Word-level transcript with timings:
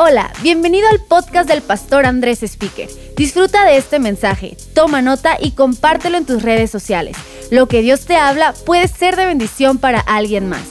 Hola, 0.00 0.32
bienvenido 0.42 0.86
al 0.88 1.00
podcast 1.00 1.48
del 1.48 1.60
pastor 1.60 2.06
Andrés 2.06 2.44
Speaker. 2.44 2.88
Disfruta 3.16 3.64
de 3.64 3.78
este 3.78 3.98
mensaje, 3.98 4.56
toma 4.72 5.02
nota 5.02 5.36
y 5.40 5.56
compártelo 5.56 6.16
en 6.16 6.24
tus 6.24 6.44
redes 6.44 6.70
sociales. 6.70 7.16
Lo 7.50 7.66
que 7.66 7.82
Dios 7.82 8.06
te 8.06 8.14
habla 8.14 8.54
puede 8.64 8.86
ser 8.86 9.16
de 9.16 9.26
bendición 9.26 9.78
para 9.78 9.98
alguien 9.98 10.48
más. 10.48 10.62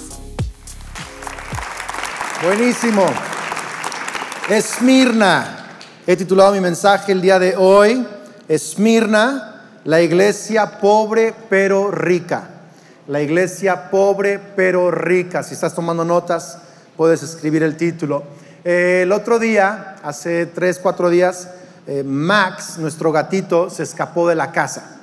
Buenísimo. 2.41 3.05
Esmirna. 4.47 5.75
He 6.07 6.15
titulado 6.15 6.53
mi 6.53 6.61
mensaje 6.61 7.11
el 7.11 7.19
día 7.19 7.37
de 7.37 7.57
hoy, 7.57 8.07
Esmirna, 8.47 9.61
la 9.83 10.01
iglesia 10.01 10.79
pobre 10.79 11.33
pero 11.49 11.91
rica. 11.91 12.47
La 13.07 13.21
iglesia 13.21 13.89
pobre 13.89 14.39
pero 14.55 14.89
rica. 14.89 15.43
Si 15.43 15.53
estás 15.53 15.75
tomando 15.75 16.05
notas, 16.05 16.59
puedes 16.95 17.21
escribir 17.23 17.63
el 17.63 17.75
título. 17.75 18.46
Eh, 18.69 19.03
el 19.03 19.13
otro 19.13 19.39
día, 19.39 19.95
hace 20.03 20.45
tres, 20.45 20.77
cuatro 20.77 21.09
días, 21.09 21.47
eh, 21.87 22.03
Max, 22.03 22.77
nuestro 22.77 23.13
gatito, 23.13 23.69
se 23.69 23.83
escapó 23.83 24.27
de 24.27 24.35
la 24.35 24.51
casa. 24.51 24.97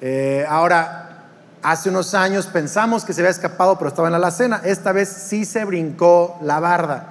Eh, 0.00 0.46
ahora, 0.48 1.24
hace 1.64 1.88
unos 1.88 2.14
años 2.14 2.46
pensamos 2.46 3.04
que 3.04 3.12
se 3.12 3.20
había 3.20 3.32
escapado, 3.32 3.76
pero 3.76 3.88
estaba 3.88 4.06
en 4.06 4.12
la 4.12 4.18
alacena. 4.18 4.60
Esta 4.64 4.92
vez 4.92 5.08
sí 5.08 5.44
se 5.44 5.64
brincó 5.64 6.38
la 6.42 6.60
barda. 6.60 7.08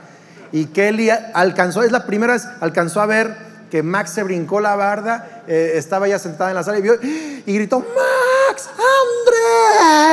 Y 0.54 0.68
Kelly 0.68 1.10
alcanzó, 1.10 1.84
es 1.84 1.92
la 1.92 2.06
primera 2.06 2.32
vez, 2.32 2.48
alcanzó 2.62 3.02
a 3.02 3.06
ver 3.06 3.36
que 3.70 3.84
Max 3.84 4.12
se 4.12 4.24
brincó 4.24 4.62
la 4.62 4.78
barda, 4.78 5.44
estaba 5.46 6.08
ya 6.08 6.20
sentada 6.20 6.52
en 6.52 6.56
la 6.56 6.64
sala 6.64 6.80
y, 6.80 6.84
vio, 6.84 6.94
y 7.02 7.54
gritó, 7.54 7.80
Max, 7.80 8.70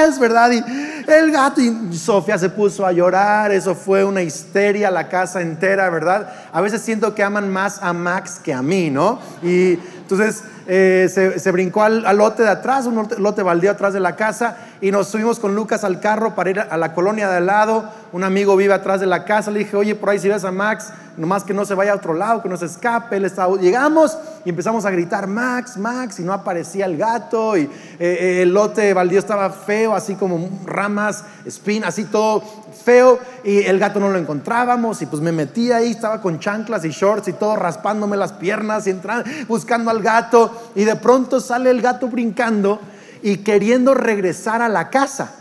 Andrés, 0.02 0.18
¿verdad? 0.18 0.50
Y 0.50 0.87
el 1.08 1.30
gato 1.32 1.60
y 1.60 1.96
Sofía 1.96 2.38
se 2.38 2.50
puso 2.50 2.84
a 2.84 2.92
llorar, 2.92 3.50
eso 3.50 3.74
fue 3.74 4.04
una 4.04 4.22
histeria, 4.22 4.90
la 4.90 5.08
casa 5.08 5.40
entera, 5.40 5.88
¿verdad? 5.88 6.30
A 6.52 6.60
veces 6.60 6.82
siento 6.82 7.14
que 7.14 7.22
aman 7.22 7.50
más 7.50 7.82
a 7.82 7.92
Max 7.92 8.40
que 8.42 8.52
a 8.52 8.62
mí, 8.62 8.90
¿no? 8.90 9.18
Y 9.42 9.78
entonces 10.10 10.42
eh, 10.66 11.08
se, 11.38 11.50
brincó 11.50 11.82
al, 11.82 12.02
lote 12.16 12.42
de 12.42 12.50
atrás, 12.50 12.86
un 12.86 13.08
lote, 13.18 13.42
baldío 13.42 13.70
atrás 13.70 13.94
de 13.94 14.00
la 14.00 14.16
casa, 14.16 14.56
y 14.80 14.90
nos 14.90 15.08
subimos 15.08 15.38
con 15.38 15.54
Lucas 15.54 15.84
al 15.84 16.00
carro 16.00 16.34
para 16.34 16.50
ir 16.50 16.60
a 16.60 16.76
la 16.76 16.94
colonia 16.94 17.28
de 17.28 17.38
al 17.38 17.46
lado. 17.46 17.84
Un 18.12 18.24
amigo 18.24 18.56
vive 18.56 18.72
atrás 18.72 19.00
de 19.00 19.06
la 19.06 19.24
casa, 19.24 19.50
le 19.50 19.60
dije, 19.60 19.76
oye, 19.76 19.94
por 19.94 20.10
ahí 20.10 20.18
si 20.18 20.28
ves 20.28 20.44
a 20.44 20.52
Max, 20.52 20.92
nomás 21.16 21.44
que 21.44 21.52
no 21.52 21.64
se 21.64 21.74
vaya 21.74 21.92
a 21.92 21.96
otro 21.96 22.14
lado, 22.14 22.42
que 22.42 22.48
no 22.48 22.56
se 22.56 22.66
escape. 22.66 23.16
Él 23.16 23.24
estaba, 23.24 23.56
llegamos 23.56 24.16
y 24.44 24.50
empezamos 24.50 24.84
a 24.84 24.90
gritar, 24.90 25.26
Max, 25.26 25.76
Max, 25.76 26.20
y 26.20 26.22
no 26.22 26.32
aparecía 26.32 26.86
el 26.86 26.96
gato, 26.96 27.56
y 27.56 27.62
eh, 27.62 27.68
eh, 27.98 28.42
el 28.42 28.54
lote 28.54 28.94
baldío 28.94 29.18
estaba 29.18 29.50
feo, 29.50 29.94
así 29.94 30.14
como 30.14 30.48
ramas, 30.64 31.24
espinas, 31.44 31.90
así 31.90 32.04
todo 32.04 32.42
feo, 32.84 33.18
y 33.44 33.58
el 33.64 33.78
gato 33.78 34.00
no 34.00 34.08
lo 34.08 34.18
encontrábamos, 34.18 35.02
y 35.02 35.06
pues 35.06 35.20
me 35.20 35.32
metí 35.32 35.72
ahí, 35.72 35.90
estaba 35.90 36.22
con 36.22 36.38
chanclas 36.38 36.84
y 36.84 36.90
shorts 36.90 37.28
y 37.28 37.32
todo, 37.32 37.56
raspándome 37.56 38.16
las 38.16 38.32
piernas 38.32 38.86
y 38.86 38.90
entrando, 38.90 39.28
buscando 39.48 39.90
al 39.90 40.00
gato 40.00 40.70
y 40.74 40.84
de 40.84 40.96
pronto 40.96 41.40
sale 41.40 41.70
el 41.70 41.82
gato 41.82 42.08
brincando 42.08 42.80
y 43.22 43.38
queriendo 43.38 43.94
regresar 43.94 44.62
a 44.62 44.68
la 44.68 44.90
casa. 44.90 45.34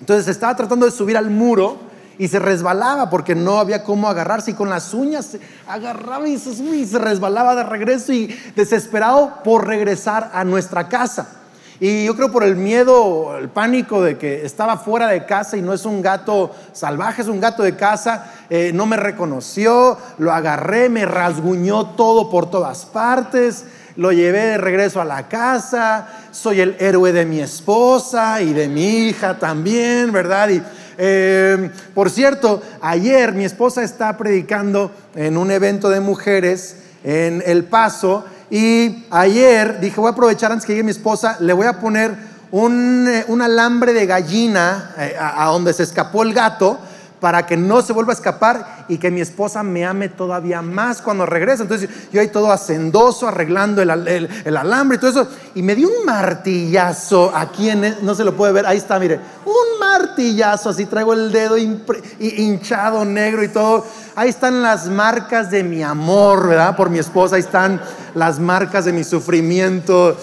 Entonces 0.00 0.28
estaba 0.28 0.54
tratando 0.54 0.86
de 0.86 0.92
subir 0.92 1.16
al 1.16 1.30
muro 1.30 1.88
y 2.18 2.28
se 2.28 2.38
resbalaba 2.38 3.10
porque 3.10 3.34
no 3.34 3.58
había 3.58 3.84
cómo 3.84 4.08
agarrarse 4.08 4.50
y 4.50 4.54
con 4.54 4.68
las 4.68 4.92
uñas 4.92 5.26
se 5.26 5.40
agarraba 5.66 6.28
y 6.28 6.36
se, 6.38 6.98
resbalaba 6.98 7.54
de 7.54 7.62
regreso 7.62 8.12
y 8.12 8.26
desesperado 8.56 9.42
por 9.44 9.66
regresar 9.66 10.30
a 10.34 10.44
nuestra 10.44 10.88
casa. 10.88 11.34
Y 11.80 12.06
yo 12.06 12.16
creo 12.16 12.32
por 12.32 12.42
el 12.42 12.56
miedo, 12.56 13.38
el 13.38 13.50
pánico 13.50 14.02
de 14.02 14.18
que 14.18 14.44
estaba 14.44 14.78
fuera 14.78 15.06
de 15.06 15.24
casa 15.26 15.56
y 15.56 15.62
no 15.62 15.72
es 15.72 15.84
un 15.84 16.02
gato 16.02 16.50
salvaje, 16.72 17.22
es 17.22 17.28
un 17.28 17.40
gato 17.40 17.62
de 17.62 17.76
casa, 17.76 18.32
eh, 18.50 18.72
no 18.74 18.84
me 18.84 18.96
reconoció, 18.96 19.96
lo 20.18 20.32
agarré, 20.32 20.88
me 20.88 21.06
rasguñó 21.06 21.90
todo 21.90 22.30
por 22.30 22.50
todas 22.50 22.84
partes 22.84 23.64
lo 23.98 24.12
llevé 24.12 24.38
de 24.38 24.58
regreso 24.58 25.00
a 25.00 25.04
la 25.04 25.26
casa, 25.26 26.06
soy 26.30 26.60
el 26.60 26.76
héroe 26.78 27.12
de 27.12 27.26
mi 27.26 27.40
esposa 27.40 28.40
y 28.40 28.52
de 28.52 28.68
mi 28.68 29.08
hija 29.08 29.40
también, 29.40 30.12
¿verdad? 30.12 30.50
Y 30.50 30.62
em, 30.96 31.68
por 31.94 32.08
cierto, 32.08 32.62
ayer 32.80 33.32
mi 33.32 33.44
esposa 33.44 33.82
está 33.82 34.16
predicando 34.16 34.92
en 35.16 35.36
un 35.36 35.50
evento 35.50 35.90
de 35.90 35.98
mujeres 35.98 36.76
en 37.02 37.42
El 37.44 37.64
Paso 37.64 38.24
y 38.50 39.04
ayer 39.10 39.80
dije, 39.80 40.00
voy 40.00 40.10
a 40.10 40.12
aprovechar 40.12 40.52
antes 40.52 40.64
que 40.64 40.74
llegue 40.74 40.84
mi 40.84 40.92
esposa, 40.92 41.36
le 41.40 41.52
voy 41.52 41.66
a 41.66 41.80
poner 41.80 42.14
un, 42.52 43.04
eh, 43.08 43.24
alambre 43.42 43.92
de 43.94 44.06
gallina 44.06 44.94
eh, 44.96 45.16
a 45.20 45.46
donde 45.46 45.72
se 45.72 45.82
escapó 45.82 46.22
el 46.22 46.34
gato 46.34 46.78
para 47.20 47.46
que 47.46 47.56
no 47.56 47.82
se 47.82 47.92
vuelva 47.92 48.12
a 48.12 48.16
escapar 48.16 48.84
y 48.88 48.98
que 48.98 49.10
mi 49.10 49.20
esposa 49.20 49.62
me 49.62 49.84
ame 49.84 50.08
todavía 50.08 50.62
más 50.62 51.02
cuando 51.02 51.26
regrese. 51.26 51.62
Entonces 51.62 51.88
yo 52.12 52.20
ahí 52.20 52.28
todo 52.28 52.52
hacendoso, 52.52 53.26
arreglando 53.26 53.82
el, 53.82 54.56
alambre 54.56 54.96
y 54.96 55.00
todo 55.00 55.10
eso. 55.10 55.28
Y 55.54 55.62
me 55.62 55.74
dio 55.74 55.88
un 55.88 56.06
martillazo 56.06 57.32
aquí 57.34 57.70
en, 57.70 57.96
no 58.02 58.14
se 58.14 58.24
lo 58.24 58.36
puede 58.36 58.52
ver, 58.52 58.66
ahí 58.66 58.78
está, 58.78 58.98
mire, 58.98 59.20
un 59.44 59.80
martillazo, 59.80 60.70
así 60.70 60.86
traigo 60.86 61.12
el 61.12 61.32
dedo 61.32 61.56
hinchado 61.58 63.04
negro 63.04 63.42
y 63.42 63.48
todo. 63.48 63.84
Ahí 64.14 64.28
están 64.28 64.62
las 64.62 64.86
marcas 64.88 65.50
de 65.50 65.62
mi 65.64 65.82
amor, 65.82 66.48
¿verdad? 66.48 66.76
Por 66.76 66.90
mi 66.90 66.98
esposa, 66.98 67.36
ahí 67.36 67.42
están 67.42 67.80
las 68.14 68.38
marcas 68.38 68.84
de 68.84 68.92
mi 68.92 69.04
sufrimiento. 69.04 70.16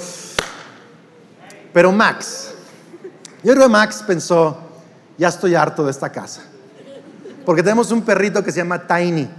Pero 1.74 1.92
Max, 1.92 2.52
yo 3.44 3.54
creo 3.54 3.66
que 3.66 3.72
Max 3.72 4.04
pensó, 4.08 4.58
ya 5.18 5.28
estoy 5.28 5.56
harto 5.56 5.84
de 5.84 5.92
esta 5.92 6.10
casa. 6.10 6.42
Porque 7.46 7.62
tenemos 7.62 7.92
un 7.92 8.02
perrito 8.02 8.44
que 8.44 8.52
se 8.52 8.58
llama 8.58 8.88
Tiny. 8.88 9.30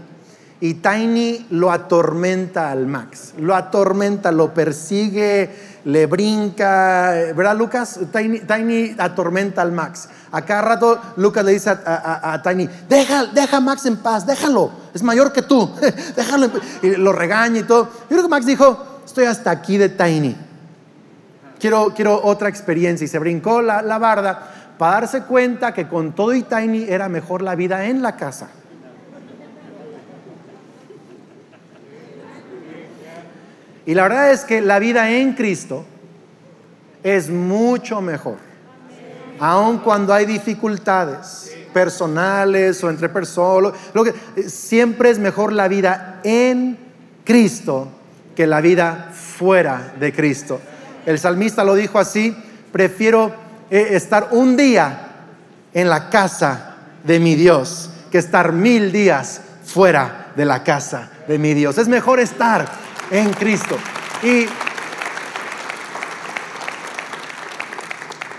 Y 0.60 0.74
Tiny 0.74 1.46
lo 1.50 1.70
atormenta 1.70 2.70
al 2.70 2.86
Max. 2.86 3.34
Lo 3.38 3.54
atormenta, 3.54 4.32
lo 4.32 4.54
persigue, 4.54 5.50
le 5.84 6.06
brinca. 6.06 7.10
¿Verdad, 7.36 7.56
Lucas? 7.56 8.00
Tiny, 8.10 8.94
atormenta 8.98 9.60
al 9.60 9.72
Max. 9.72 10.08
A 10.32 10.42
cada 10.42 10.62
rato 10.62 11.00
Lucas 11.16 11.44
le 11.44 11.52
dice 11.52 11.70
a, 11.70 12.40
Tiny, 12.42 12.68
deja, 12.88 13.26
deja 13.26 13.58
a 13.58 13.60
Max 13.60 13.84
en 13.84 13.98
paz, 13.98 14.26
déjalo. 14.26 14.70
Es 14.94 15.02
mayor 15.02 15.32
que 15.32 15.42
tú. 15.42 15.70
déjalo. 16.16 16.50
Y 16.82 16.96
lo 16.96 17.12
regaña 17.12 17.60
y 17.60 17.64
todo. 17.64 17.84
Yo 17.84 18.08
creo 18.08 18.22
que 18.22 18.28
Max 18.28 18.46
dijo, 18.46 19.00
estoy 19.04 19.26
hasta 19.26 19.50
aquí 19.50 19.76
de 19.76 19.90
Tiny. 19.90 20.36
Quiero, 21.58 21.92
quiero 21.94 22.22
otra 22.24 22.48
experiencia. 22.48 23.04
Y 23.04 23.08
se 23.08 23.18
brincó 23.18 23.60
la, 23.60 23.82
la 23.82 23.98
barda 23.98 24.55
para 24.78 25.00
darse 25.00 25.22
cuenta 25.22 25.72
que 25.72 25.88
con 25.88 26.12
todo 26.12 26.34
y 26.34 26.42
Tiny 26.42 26.84
era 26.88 27.08
mejor 27.08 27.42
la 27.42 27.54
vida 27.54 27.86
en 27.86 28.02
la 28.02 28.16
casa. 28.16 28.48
Y 33.86 33.94
la 33.94 34.02
verdad 34.02 34.32
es 34.32 34.44
que 34.44 34.60
la 34.60 34.80
vida 34.80 35.10
en 35.10 35.34
Cristo 35.34 35.84
es 37.04 37.30
mucho 37.30 38.00
mejor. 38.00 38.36
Aun 39.38 39.78
cuando 39.78 40.12
hay 40.12 40.26
dificultades 40.26 41.54
personales 41.72 42.82
o 42.82 42.90
entre 42.90 43.08
personas, 43.08 43.72
lo 43.94 44.02
que, 44.02 44.12
siempre 44.48 45.10
es 45.10 45.18
mejor 45.20 45.52
la 45.52 45.68
vida 45.68 46.20
en 46.24 46.76
Cristo 47.24 47.88
que 48.34 48.46
la 48.46 48.60
vida 48.60 49.12
fuera 49.12 49.94
de 50.00 50.12
Cristo. 50.12 50.60
El 51.06 51.18
salmista 51.20 51.62
lo 51.62 51.74
dijo 51.76 52.00
así, 52.00 52.36
prefiero 52.72 53.45
eh, 53.70 53.88
estar 53.92 54.28
un 54.32 54.56
día 54.56 55.08
en 55.72 55.88
la 55.88 56.10
casa 56.10 56.76
de 57.04 57.20
mi 57.20 57.34
Dios 57.34 57.90
que 58.10 58.18
estar 58.18 58.52
mil 58.52 58.92
días 58.92 59.40
fuera 59.64 60.32
de 60.36 60.44
la 60.44 60.62
casa 60.62 61.10
de 61.26 61.38
mi 61.38 61.54
Dios. 61.54 61.78
Es 61.78 61.88
mejor 61.88 62.20
estar 62.20 62.66
en 63.10 63.32
Cristo. 63.32 63.76
Y 64.22 64.46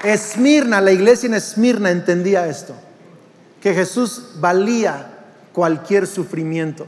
Esmirna, 0.04 0.80
la 0.82 0.92
iglesia 0.92 1.28
en 1.28 1.34
Esmirna 1.34 1.92
entendía 1.92 2.48
esto, 2.48 2.74
que 3.62 3.74
Jesús 3.74 4.36
valía 4.40 5.08
cualquier 5.52 6.08
sufrimiento. 6.08 6.88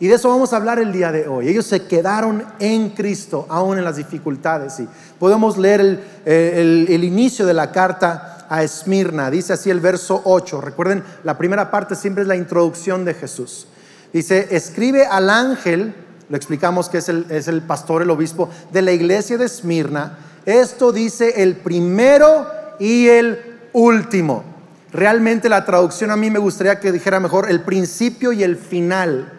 Y 0.00 0.06
de 0.06 0.14
eso 0.14 0.28
vamos 0.28 0.52
a 0.52 0.56
hablar 0.56 0.78
el 0.78 0.92
día 0.92 1.10
de 1.10 1.26
hoy. 1.26 1.48
Ellos 1.48 1.66
se 1.66 1.86
quedaron 1.86 2.44
en 2.60 2.90
Cristo, 2.90 3.46
aún 3.48 3.78
en 3.78 3.84
las 3.84 3.96
dificultades. 3.96 4.78
Y 4.78 4.88
podemos 5.18 5.58
leer 5.58 5.80
el, 5.80 6.86
el, 6.88 7.02
inicio 7.04 7.44
de 7.46 7.54
la 7.54 7.72
carta 7.72 8.46
a 8.48 8.62
Esmirna. 8.62 9.28
Dice 9.28 9.54
así 9.54 9.70
el 9.70 9.80
verso 9.80 10.22
8. 10.24 10.60
Recuerden, 10.60 11.02
la 11.24 11.36
primera 11.36 11.70
parte 11.72 11.96
siempre 11.96 12.22
es 12.22 12.28
la 12.28 12.36
introducción 12.36 13.04
de 13.04 13.14
Jesús. 13.14 13.66
Dice, 14.12 14.46
escribe 14.52 15.04
al 15.04 15.30
ángel, 15.30 15.92
lo 16.28 16.36
explicamos 16.36 16.88
que 16.88 16.98
es 16.98 17.08
el, 17.08 17.26
es 17.28 17.48
el 17.48 17.62
pastor, 17.62 18.02
el 18.02 18.10
obispo 18.10 18.48
de 18.72 18.82
la 18.82 18.92
iglesia 18.92 19.36
de 19.36 19.46
Esmirna. 19.46 20.18
Esto 20.46 20.92
dice 20.92 21.42
el 21.42 21.56
primero 21.56 22.46
y 22.78 23.08
el 23.08 23.58
último. 23.72 24.44
Realmente 24.92 25.48
la 25.48 25.64
traducción 25.64 26.12
a 26.12 26.16
mí 26.16 26.30
me 26.30 26.38
gustaría 26.38 26.78
que 26.78 26.92
dijera 26.92 27.18
mejor 27.18 27.50
el 27.50 27.62
principio 27.62 28.32
y 28.32 28.44
el 28.44 28.56
final 28.56 29.37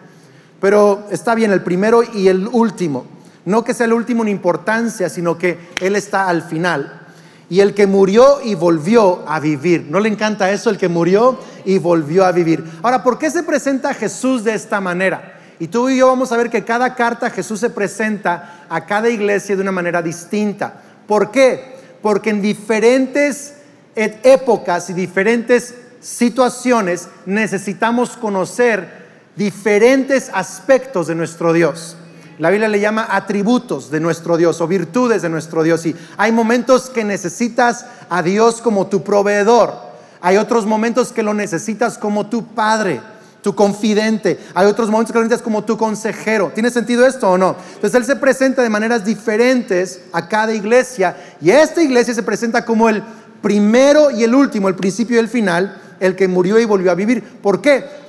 pero 0.60 1.06
está 1.10 1.34
bien 1.34 1.52
el 1.52 1.62
primero 1.62 2.02
y 2.02 2.28
el 2.28 2.46
último. 2.46 3.06
No 3.44 3.64
que 3.64 3.74
sea 3.74 3.86
el 3.86 3.92
último 3.94 4.22
en 4.22 4.28
importancia, 4.28 5.08
sino 5.08 5.38
que 5.38 5.58
Él 5.80 5.96
está 5.96 6.28
al 6.28 6.42
final. 6.42 7.00
Y 7.48 7.60
el 7.60 7.74
que 7.74 7.86
murió 7.86 8.40
y 8.44 8.54
volvió 8.54 9.28
a 9.28 9.40
vivir. 9.40 9.86
¿No 9.88 9.98
le 9.98 10.08
encanta 10.08 10.50
eso? 10.50 10.70
El 10.70 10.78
que 10.78 10.88
murió 10.88 11.38
y 11.64 11.78
volvió 11.78 12.24
a 12.24 12.32
vivir. 12.32 12.64
Ahora, 12.82 13.02
¿por 13.02 13.18
qué 13.18 13.30
se 13.30 13.42
presenta 13.42 13.94
Jesús 13.94 14.44
de 14.44 14.54
esta 14.54 14.80
manera? 14.80 15.40
Y 15.58 15.68
tú 15.68 15.88
y 15.88 15.98
yo 15.98 16.06
vamos 16.06 16.30
a 16.32 16.36
ver 16.36 16.48
que 16.48 16.64
cada 16.64 16.94
carta 16.94 17.28
Jesús 17.28 17.60
se 17.60 17.70
presenta 17.70 18.66
a 18.68 18.86
cada 18.86 19.08
iglesia 19.08 19.56
de 19.56 19.62
una 19.62 19.72
manera 19.72 20.00
distinta. 20.00 20.74
¿Por 21.06 21.30
qué? 21.30 21.76
Porque 22.00 22.30
en 22.30 22.40
diferentes 22.40 23.54
épocas 23.94 24.88
y 24.88 24.92
diferentes 24.92 25.74
situaciones 26.00 27.08
necesitamos 27.26 28.16
conocer 28.16 28.99
diferentes 29.36 30.30
aspectos 30.32 31.06
de 31.06 31.14
nuestro 31.14 31.52
Dios. 31.52 31.96
La 32.40 32.48
Biblia 32.48 32.68
le 32.68 32.80
llama 32.80 33.06
atributos 33.10 33.90
de 33.90 34.00
nuestro 34.00 34.38
Dios 34.38 34.62
o 34.62 34.66
virtudes 34.66 35.20
de 35.20 35.28
nuestro 35.28 35.62
Dios. 35.62 35.84
Y 35.84 35.94
hay 36.16 36.32
momentos 36.32 36.88
que 36.88 37.04
necesitas 37.04 37.84
a 38.08 38.22
Dios 38.22 38.62
como 38.62 38.86
tu 38.86 39.04
proveedor. 39.04 39.74
Hay 40.22 40.38
otros 40.38 40.64
momentos 40.64 41.12
que 41.12 41.22
lo 41.22 41.34
necesitas 41.34 41.98
como 41.98 42.28
tu 42.28 42.46
padre, 42.46 43.02
tu 43.42 43.54
confidente. 43.54 44.40
Hay 44.54 44.66
otros 44.66 44.88
momentos 44.88 45.12
que 45.12 45.18
lo 45.18 45.24
necesitas 45.24 45.44
como 45.44 45.64
tu 45.64 45.76
consejero. 45.76 46.50
¿Tiene 46.54 46.70
sentido 46.70 47.06
esto 47.06 47.30
o 47.30 47.36
no? 47.36 47.56
Entonces 47.74 47.94
Él 47.94 48.06
se 48.06 48.16
presenta 48.16 48.62
de 48.62 48.70
maneras 48.70 49.04
diferentes 49.04 50.00
a 50.10 50.26
cada 50.26 50.54
iglesia. 50.54 51.14
Y 51.42 51.50
esta 51.50 51.82
iglesia 51.82 52.14
se 52.14 52.22
presenta 52.22 52.64
como 52.64 52.88
el 52.88 53.02
primero 53.42 54.10
y 54.10 54.24
el 54.24 54.34
último, 54.34 54.68
el 54.68 54.76
principio 54.76 55.16
y 55.16 55.20
el 55.20 55.28
final, 55.28 55.78
el 56.00 56.16
que 56.16 56.26
murió 56.26 56.58
y 56.58 56.64
volvió 56.64 56.90
a 56.90 56.94
vivir. 56.94 57.22
¿Por 57.42 57.60
qué? 57.60 57.99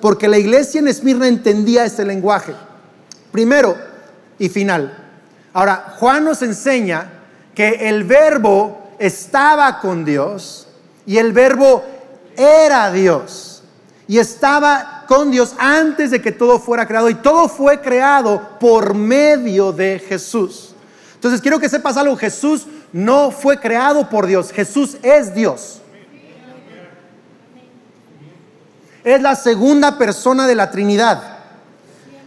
Porque 0.00 0.28
la 0.28 0.38
iglesia 0.38 0.80
en 0.80 0.88
Esmirna 0.88 1.28
entendía 1.28 1.84
este 1.84 2.04
lenguaje 2.04 2.54
primero 3.32 3.76
y 4.38 4.48
final. 4.48 4.96
Ahora, 5.52 5.94
Juan 5.98 6.24
nos 6.24 6.42
enseña 6.42 7.10
que 7.54 7.88
el 7.88 8.04
verbo 8.04 8.92
estaba 8.98 9.80
con 9.80 10.04
Dios 10.04 10.68
y 11.04 11.18
el 11.18 11.32
verbo 11.32 11.84
era 12.36 12.90
Dios 12.90 13.62
y 14.08 14.18
estaba 14.18 15.04
con 15.06 15.30
Dios 15.30 15.54
antes 15.58 16.10
de 16.10 16.20
que 16.20 16.32
todo 16.32 16.58
fuera 16.58 16.86
creado 16.86 17.10
y 17.10 17.14
todo 17.14 17.48
fue 17.48 17.80
creado 17.80 18.58
por 18.58 18.94
medio 18.94 19.72
de 19.72 19.98
Jesús. 19.98 20.74
Entonces 21.14 21.40
quiero 21.40 21.58
que 21.58 21.68
sepas 21.68 21.96
algo, 21.96 22.16
Jesús 22.16 22.66
no 22.92 23.30
fue 23.30 23.58
creado 23.58 24.08
por 24.08 24.26
Dios, 24.26 24.52
Jesús 24.52 24.96
es 25.02 25.34
Dios. 25.34 25.80
Es 29.06 29.22
la 29.22 29.36
segunda 29.36 29.96
persona 29.96 30.48
de 30.48 30.56
la 30.56 30.68
Trinidad. 30.68 31.22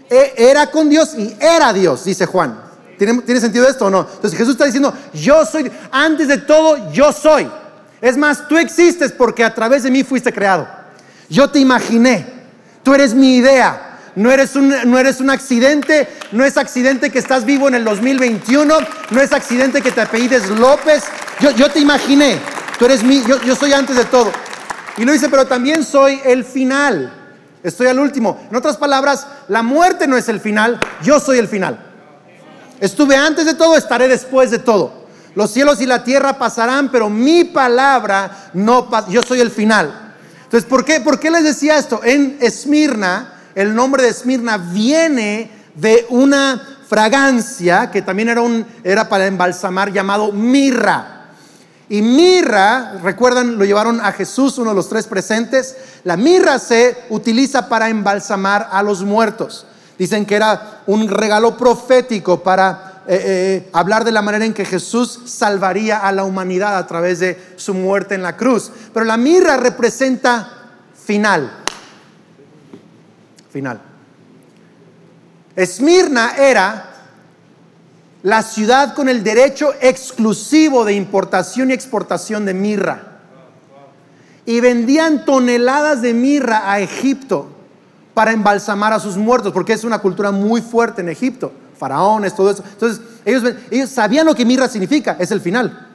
E, 0.09 0.33
era 0.37 0.71
con 0.71 0.89
Dios 0.89 1.13
y 1.13 1.35
era 1.37 1.73
Dios, 1.73 2.05
dice 2.05 2.25
Juan. 2.25 2.57
¿Tiene, 2.97 3.21
¿Tiene, 3.23 3.41
sentido 3.41 3.67
esto 3.67 3.87
o 3.87 3.89
no? 3.89 4.07
Entonces 4.09 4.37
Jesús 4.37 4.53
está 4.53 4.63
diciendo, 4.63 4.93
yo 5.13 5.45
soy, 5.45 5.69
antes 5.91 6.29
de 6.29 6.37
todo, 6.37 6.89
yo 6.93 7.11
soy. 7.11 7.51
Es 7.99 8.15
más, 8.15 8.47
tú 8.47 8.57
existes 8.57 9.11
porque 9.11 9.43
a 9.43 9.53
través 9.53 9.83
de 9.83 9.91
mí 9.91 10.05
fuiste 10.05 10.31
creado. 10.31 10.69
Yo 11.27 11.49
te 11.49 11.59
imaginé, 11.59 12.25
tú 12.81 12.93
eres 12.93 13.13
mi 13.13 13.35
idea. 13.35 13.85
No 14.15 14.31
eres, 14.31 14.55
un, 14.55 14.73
no 14.85 14.97
eres 14.97 15.19
un 15.19 15.29
accidente, 15.29 16.07
no 16.31 16.45
es 16.45 16.55
accidente 16.55 17.09
que 17.09 17.19
estás 17.19 17.43
vivo 17.43 17.67
en 17.67 17.75
el 17.75 17.83
2021, 17.83 18.77
no 19.09 19.21
es 19.21 19.33
accidente 19.33 19.81
que 19.81 19.91
te 19.91 19.99
apellides 19.99 20.47
López. 20.47 21.03
Yo, 21.41 21.51
yo 21.51 21.69
te 21.69 21.79
imaginé, 21.79 22.39
tú 22.77 22.85
eres 22.85 23.03
mi, 23.03 23.21
yo, 23.25 23.41
yo 23.43 23.53
soy 23.53 23.73
antes 23.73 23.97
de 23.97 24.05
todo. 24.05 24.31
Y 24.99 25.05
lo 25.05 25.13
dice, 25.13 25.29
pero 25.29 25.47
también 25.47 25.85
soy 25.85 26.19
el 26.25 26.43
final. 26.43 27.13
Estoy 27.63 27.87
al 27.87 27.99
último. 27.99 28.37
En 28.49 28.55
otras 28.57 28.75
palabras, 28.75 29.25
la 29.47 29.63
muerte 29.63 30.07
no 30.07 30.17
es 30.17 30.27
el 30.27 30.41
final, 30.41 30.77
yo 31.01 31.21
soy 31.21 31.39
el 31.39 31.47
final. 31.47 31.79
Estuve 32.81 33.15
antes 33.15 33.45
de 33.45 33.53
todo, 33.53 33.77
estaré 33.77 34.09
después 34.09 34.51
de 34.51 34.59
todo. 34.59 35.07
Los 35.35 35.51
cielos 35.51 35.79
y 35.79 35.85
la 35.85 36.03
tierra 36.03 36.37
pasarán, 36.37 36.91
pero 36.91 37.09
mi 37.09 37.45
palabra 37.45 38.49
no 38.53 38.89
pasará. 38.89 39.13
Yo 39.13 39.23
soy 39.23 39.39
el 39.39 39.51
final. 39.51 40.13
Entonces, 40.43 40.69
¿por 40.69 40.83
qué, 40.83 40.99
¿por 40.99 41.17
qué 41.17 41.31
les 41.31 41.45
decía 41.45 41.77
esto? 41.77 42.01
En 42.03 42.37
Esmirna, 42.41 43.35
el 43.55 43.73
nombre 43.73 44.03
de 44.03 44.09
Esmirna 44.09 44.57
viene 44.57 45.49
de 45.75 46.07
una 46.09 46.79
fragancia 46.89 47.89
que 47.89 48.01
también 48.01 48.27
era, 48.27 48.41
un, 48.41 48.65
era 48.83 49.07
para 49.07 49.27
embalsamar 49.27 49.93
llamado 49.93 50.33
mirra. 50.33 51.18
Y 51.89 52.03
mirra, 52.03 52.93
recuerdan, 53.03 53.57
lo 53.57 53.65
llevaron 53.65 53.99
a 53.99 54.11
Jesús, 54.11 54.59
uno 54.59 54.69
de 54.69 54.75
los 54.75 54.87
tres 54.87 55.07
presentes. 55.07 55.75
La 56.03 56.17
mirra 56.17 56.59
se 56.59 56.95
utiliza 57.09 57.67
para 57.67 57.89
embalsamar 57.89 58.69
a 58.71 58.83
los 58.83 59.03
muertos. 59.03 59.65
Dicen 59.97 60.25
que 60.25 60.35
era 60.35 60.81
un 60.85 61.09
regalo 61.09 61.57
profético 61.57 62.43
para 62.43 63.01
eh, 63.07 63.21
eh, 63.25 63.69
hablar 63.73 64.03
de 64.03 64.11
la 64.11 64.21
manera 64.21 64.45
en 64.45 64.53
que 64.53 64.65
Jesús 64.65 65.21
salvaría 65.25 65.97
a 65.97 66.11
la 66.11 66.25
humanidad 66.25 66.77
a 66.77 66.85
través 66.85 67.19
de 67.19 67.53
su 67.55 67.73
muerte 67.73 68.13
en 68.13 68.21
la 68.21 68.37
cruz. 68.37 68.71
Pero 68.93 69.03
la 69.03 69.17
mirra 69.17 69.57
representa 69.57 70.47
final. 70.93 71.51
Final. 73.51 73.81
Esmirna 75.55 76.35
era 76.37 76.88
la 78.21 78.43
ciudad 78.43 78.93
con 78.93 79.07
el 79.07 79.23
derecho 79.23 79.73
exclusivo 79.81 80.83
de 80.83 80.93
importación 80.93 81.69
y 81.69 81.73
exportación 81.73 82.45
de 82.45 82.53
mirra. 82.53 83.03
Y 84.45 84.59
vendían 84.61 85.25
toneladas 85.25 86.01
de 86.01 86.13
mirra 86.13 86.71
a 86.71 86.79
Egipto 86.79 87.47
para 88.13 88.31
embalsamar 88.31 88.91
a 88.91 88.99
sus 88.99 89.15
muertos, 89.15 89.53
porque 89.53 89.73
es 89.73 89.83
una 89.83 89.99
cultura 89.99 90.31
muy 90.31 90.61
fuerte 90.61 91.01
en 91.01 91.09
Egipto, 91.09 91.53
faraones, 91.77 92.35
todo 92.35 92.51
eso. 92.51 92.63
Entonces, 92.69 93.01
ellos, 93.23 93.89
sabían 93.89 94.25
lo 94.25 94.35
que 94.35 94.45
mirra 94.45 94.67
significa, 94.67 95.15
es 95.19 95.31
el 95.31 95.39
final. 95.39 95.87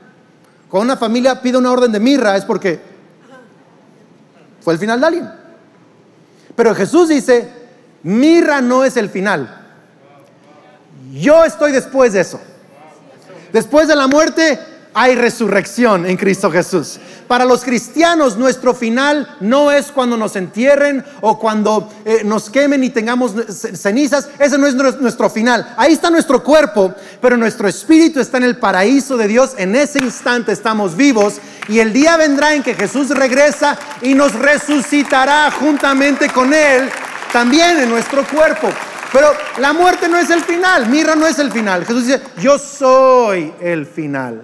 Cuando 0.68 0.92
una 0.92 0.96
familia 0.96 1.42
pide 1.42 1.58
una 1.58 1.70
orden 1.70 1.92
de 1.92 2.00
mirra 2.00 2.36
es 2.36 2.44
porque 2.44 2.80
fue 4.60 4.72
el 4.72 4.78
final 4.78 5.00
de 5.00 5.06
alguien. 5.06 5.30
Pero 6.56 6.74
Jesús 6.74 7.08
dice, 7.08 7.50
mirra 8.02 8.60
no 8.60 8.84
es 8.84 8.96
el 8.96 9.10
final. 9.10 9.63
Yo 11.14 11.44
estoy 11.44 11.70
después 11.70 12.12
de 12.12 12.20
eso. 12.20 12.40
Después 13.52 13.86
de 13.86 13.94
la 13.94 14.08
muerte 14.08 14.58
hay 14.92 15.14
resurrección 15.14 16.06
en 16.06 16.16
Cristo 16.16 16.50
Jesús. 16.50 16.98
Para 17.28 17.44
los 17.44 17.62
cristianos 17.62 18.36
nuestro 18.36 18.74
final 18.74 19.36
no 19.40 19.70
es 19.70 19.92
cuando 19.92 20.16
nos 20.16 20.34
entierren 20.34 21.04
o 21.20 21.38
cuando 21.38 21.88
eh, 22.04 22.22
nos 22.24 22.50
quemen 22.50 22.82
y 22.82 22.90
tengamos 22.90 23.32
cenizas. 23.74 24.28
Ese 24.40 24.58
no 24.58 24.66
es 24.66 24.74
nuestro 24.74 25.30
final. 25.30 25.74
Ahí 25.76 25.92
está 25.92 26.10
nuestro 26.10 26.42
cuerpo, 26.42 26.92
pero 27.20 27.36
nuestro 27.36 27.68
espíritu 27.68 28.18
está 28.18 28.38
en 28.38 28.44
el 28.44 28.56
paraíso 28.56 29.16
de 29.16 29.28
Dios. 29.28 29.54
En 29.56 29.76
ese 29.76 30.00
instante 30.00 30.50
estamos 30.50 30.96
vivos 30.96 31.34
y 31.68 31.78
el 31.78 31.92
día 31.92 32.16
vendrá 32.16 32.54
en 32.54 32.64
que 32.64 32.74
Jesús 32.74 33.10
regresa 33.10 33.78
y 34.02 34.14
nos 34.14 34.32
resucitará 34.34 35.48
juntamente 35.52 36.28
con 36.28 36.52
Él 36.52 36.90
también 37.32 37.78
en 37.78 37.88
nuestro 37.88 38.26
cuerpo. 38.26 38.68
Pero 39.14 39.28
la 39.58 39.72
muerte 39.72 40.08
no 40.08 40.18
es 40.18 40.28
el 40.28 40.42
final, 40.42 40.88
mirra 40.88 41.14
no 41.14 41.24
es 41.24 41.38
el 41.38 41.52
final. 41.52 41.84
Jesús 41.86 42.08
dice, 42.08 42.20
yo 42.40 42.58
soy 42.58 43.52
el 43.60 43.86
final. 43.86 44.42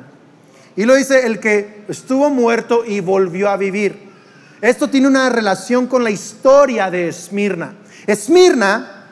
Y 0.77 0.85
lo 0.85 0.95
dice 0.95 1.27
el 1.27 1.41
que 1.41 1.83
estuvo 1.89 2.31
muerto 2.31 2.85
y 2.87 3.01
volvió 3.01 3.51
a 3.51 3.57
vivir. 3.57 4.09
Esto 4.61 4.89
tiene 4.89 5.09
una 5.09 5.29
relación 5.29 5.89
con 5.89 6.05
la 6.05 6.13
historia 6.13 6.89
de 6.89 7.09
Esmirna. 7.09 7.75
Esmirna, 8.07 9.07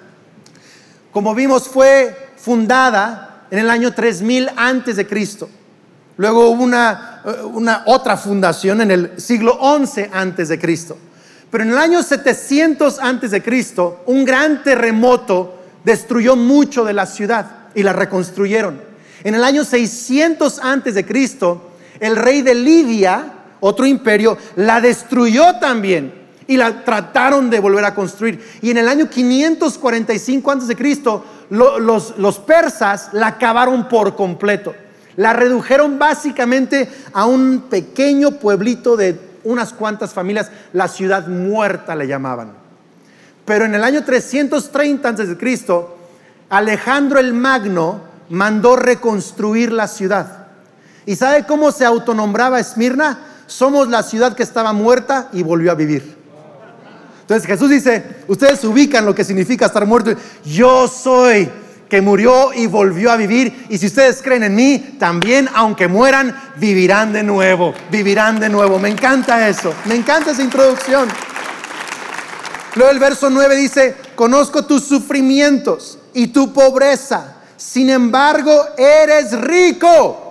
como 1.10 1.34
vimos, 1.34 1.66
fue 1.66 2.16
fundada 2.36 3.46
en 3.50 3.58
el 3.58 3.68
año 3.68 3.92
3000 3.92 4.50
antes 4.54 4.94
de 4.94 5.08
Cristo. 5.08 5.50
Luego 6.18 6.50
hubo 6.50 6.62
una, 6.62 7.22
eh, 7.24 7.42
una 7.42 7.82
otra 7.86 8.16
fundación 8.16 8.80
en 8.80 8.92
el 8.92 9.20
siglo 9.20 9.54
11 9.58 10.08
antes 10.12 10.50
de 10.50 10.58
Cristo. 10.60 10.96
Pero 11.50 11.64
en 11.64 11.70
el 11.70 11.78
año 11.78 12.02
700 12.02 12.98
antes 12.98 13.30
de 13.30 13.42
Cristo, 13.42 14.02
un 14.06 14.24
gran 14.24 14.62
terremoto 14.62 15.54
destruyó 15.84 16.36
mucho 16.36 16.84
de 16.84 16.92
la 16.92 17.06
ciudad 17.06 17.68
y 17.74 17.82
la 17.82 17.92
reconstruyeron. 17.92 18.80
En 19.24 19.34
el 19.34 19.42
año 19.42 19.64
600 19.64 20.58
antes 20.60 20.94
de 20.94 21.06
Cristo, 21.06 21.70
el 22.00 22.16
rey 22.16 22.42
de 22.42 22.54
Lidia, 22.54 23.32
otro 23.60 23.86
imperio, 23.86 24.36
la 24.56 24.80
destruyó 24.80 25.56
también 25.58 26.12
y 26.46 26.56
la 26.56 26.84
trataron 26.84 27.50
de 27.50 27.60
volver 27.60 27.84
a 27.84 27.94
construir. 27.94 28.42
Y 28.62 28.70
en 28.70 28.78
el 28.78 28.88
año 28.88 29.08
545 29.08 30.50
antes 30.50 30.68
de 30.68 30.76
Cristo, 30.76 31.24
los, 31.50 32.18
los 32.18 32.38
persas 32.38 33.10
la 33.12 33.28
acabaron 33.28 33.88
por 33.88 34.14
completo. 34.14 34.74
La 35.16 35.32
redujeron 35.32 35.98
básicamente 35.98 36.88
a 37.12 37.26
un 37.26 37.62
pequeño 37.62 38.32
pueblito 38.32 38.96
de 38.96 39.27
unas 39.48 39.72
cuantas 39.72 40.12
familias, 40.12 40.50
la 40.72 40.88
ciudad 40.88 41.26
muerta 41.26 41.96
le 41.96 42.06
llamaban. 42.06 42.52
Pero 43.44 43.64
en 43.64 43.74
el 43.74 43.82
año 43.82 44.04
330 44.04 45.08
a.C., 45.08 45.86
Alejandro 46.50 47.18
el 47.18 47.32
Magno 47.32 48.02
mandó 48.28 48.76
reconstruir 48.76 49.72
la 49.72 49.88
ciudad. 49.88 50.48
¿Y 51.06 51.16
sabe 51.16 51.46
cómo 51.46 51.72
se 51.72 51.86
autonombraba 51.86 52.60
Esmirna? 52.60 53.20
Somos 53.46 53.88
la 53.88 54.02
ciudad 54.02 54.36
que 54.36 54.42
estaba 54.42 54.74
muerta 54.74 55.30
y 55.32 55.42
volvió 55.42 55.72
a 55.72 55.74
vivir. 55.74 56.16
Entonces 57.22 57.46
Jesús 57.46 57.70
dice, 57.70 58.24
ustedes 58.28 58.62
ubican 58.64 59.06
lo 59.06 59.14
que 59.14 59.24
significa 59.24 59.66
estar 59.66 59.86
muerto. 59.86 60.12
Yo 60.44 60.88
soy 60.88 61.50
que 61.88 62.02
murió 62.02 62.52
y 62.52 62.66
volvió 62.66 63.10
a 63.10 63.16
vivir. 63.16 63.66
Y 63.68 63.78
si 63.78 63.86
ustedes 63.86 64.20
creen 64.22 64.42
en 64.42 64.54
mí, 64.54 64.96
también, 64.98 65.48
aunque 65.54 65.88
mueran, 65.88 66.34
vivirán 66.56 67.12
de 67.12 67.22
nuevo, 67.22 67.74
vivirán 67.90 68.38
de 68.40 68.48
nuevo. 68.48 68.78
Me 68.78 68.88
encanta 68.88 69.48
eso, 69.48 69.74
me 69.86 69.94
encanta 69.94 70.32
esa 70.32 70.42
introducción. 70.42 71.08
Luego 72.74 72.92
el 72.92 72.98
verso 72.98 73.30
9 73.30 73.56
dice, 73.56 73.96
conozco 74.14 74.64
tus 74.64 74.84
sufrimientos 74.84 75.98
y 76.14 76.28
tu 76.28 76.52
pobreza, 76.52 77.36
sin 77.56 77.90
embargo 77.90 78.52
eres 78.76 79.32
rico. 79.40 80.24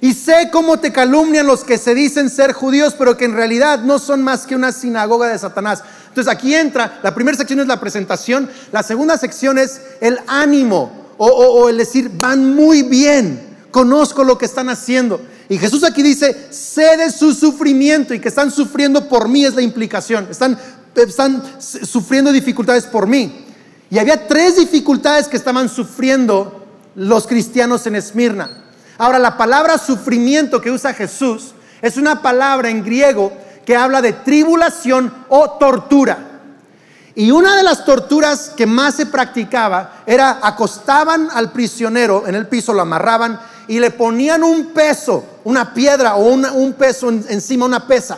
Y 0.00 0.14
sé 0.14 0.48
cómo 0.52 0.78
te 0.78 0.92
calumnian 0.92 1.46
los 1.46 1.64
que 1.64 1.76
se 1.76 1.94
dicen 1.94 2.30
ser 2.30 2.52
judíos, 2.52 2.94
pero 2.96 3.16
que 3.16 3.24
en 3.24 3.34
realidad 3.34 3.80
no 3.80 3.98
son 3.98 4.22
más 4.22 4.46
que 4.46 4.54
una 4.54 4.70
sinagoga 4.70 5.28
de 5.28 5.38
Satanás. 5.38 5.82
Entonces 6.08 6.32
aquí 6.32 6.54
entra, 6.54 7.00
la 7.02 7.14
primera 7.14 7.36
sección 7.36 7.60
es 7.60 7.66
la 7.66 7.80
presentación, 7.80 8.48
la 8.72 8.82
segunda 8.82 9.16
sección 9.16 9.58
es 9.58 9.80
el 10.00 10.18
ánimo 10.26 11.08
o, 11.18 11.68
el 11.68 11.76
decir, 11.76 12.10
van 12.14 12.54
muy 12.54 12.82
bien, 12.82 13.56
conozco 13.70 14.24
lo 14.24 14.38
que 14.38 14.44
están 14.44 14.68
haciendo. 14.68 15.20
Y 15.48 15.58
Jesús 15.58 15.82
aquí 15.84 16.02
dice, 16.02 16.48
sé 16.50 16.96
de 16.96 17.10
su 17.10 17.32
sufrimiento 17.32 18.14
y 18.14 18.20
que 18.20 18.28
están 18.28 18.50
sufriendo 18.50 19.08
por 19.08 19.28
mí 19.28 19.44
es 19.44 19.54
la 19.54 19.62
implicación, 19.62 20.28
están, 20.30 20.58
están 20.94 21.42
sufriendo 21.60 22.32
dificultades 22.32 22.86
por 22.86 23.06
mí. 23.06 23.44
Y 23.90 23.98
había 23.98 24.28
tres 24.28 24.56
dificultades 24.56 25.28
que 25.28 25.36
estaban 25.36 25.68
sufriendo 25.68 26.66
los 26.94 27.26
cristianos 27.26 27.86
en 27.86 27.96
Esmirna. 27.96 28.64
Ahora, 28.98 29.18
la 29.18 29.36
palabra 29.36 29.78
sufrimiento 29.78 30.60
que 30.60 30.70
usa 30.70 30.92
Jesús 30.92 31.54
es 31.80 31.96
una 31.96 32.20
palabra 32.20 32.68
en 32.68 32.84
griego 32.84 33.32
que 33.68 33.76
habla 33.76 34.00
de 34.00 34.14
tribulación 34.14 35.12
o 35.28 35.50
tortura. 35.58 36.16
Y 37.14 37.30
una 37.30 37.54
de 37.54 37.62
las 37.62 37.84
torturas 37.84 38.52
que 38.56 38.64
más 38.64 38.94
se 38.94 39.04
practicaba 39.04 40.04
era 40.06 40.38
acostaban 40.42 41.28
al 41.30 41.52
prisionero 41.52 42.26
en 42.26 42.34
el 42.34 42.46
piso, 42.46 42.72
lo 42.72 42.80
amarraban 42.80 43.38
y 43.66 43.78
le 43.78 43.90
ponían 43.90 44.42
un 44.42 44.72
peso, 44.72 45.22
una 45.44 45.74
piedra 45.74 46.14
o 46.14 46.32
un 46.32 46.72
peso 46.78 47.10
encima, 47.10 47.66
una 47.66 47.86
pesa. 47.86 48.16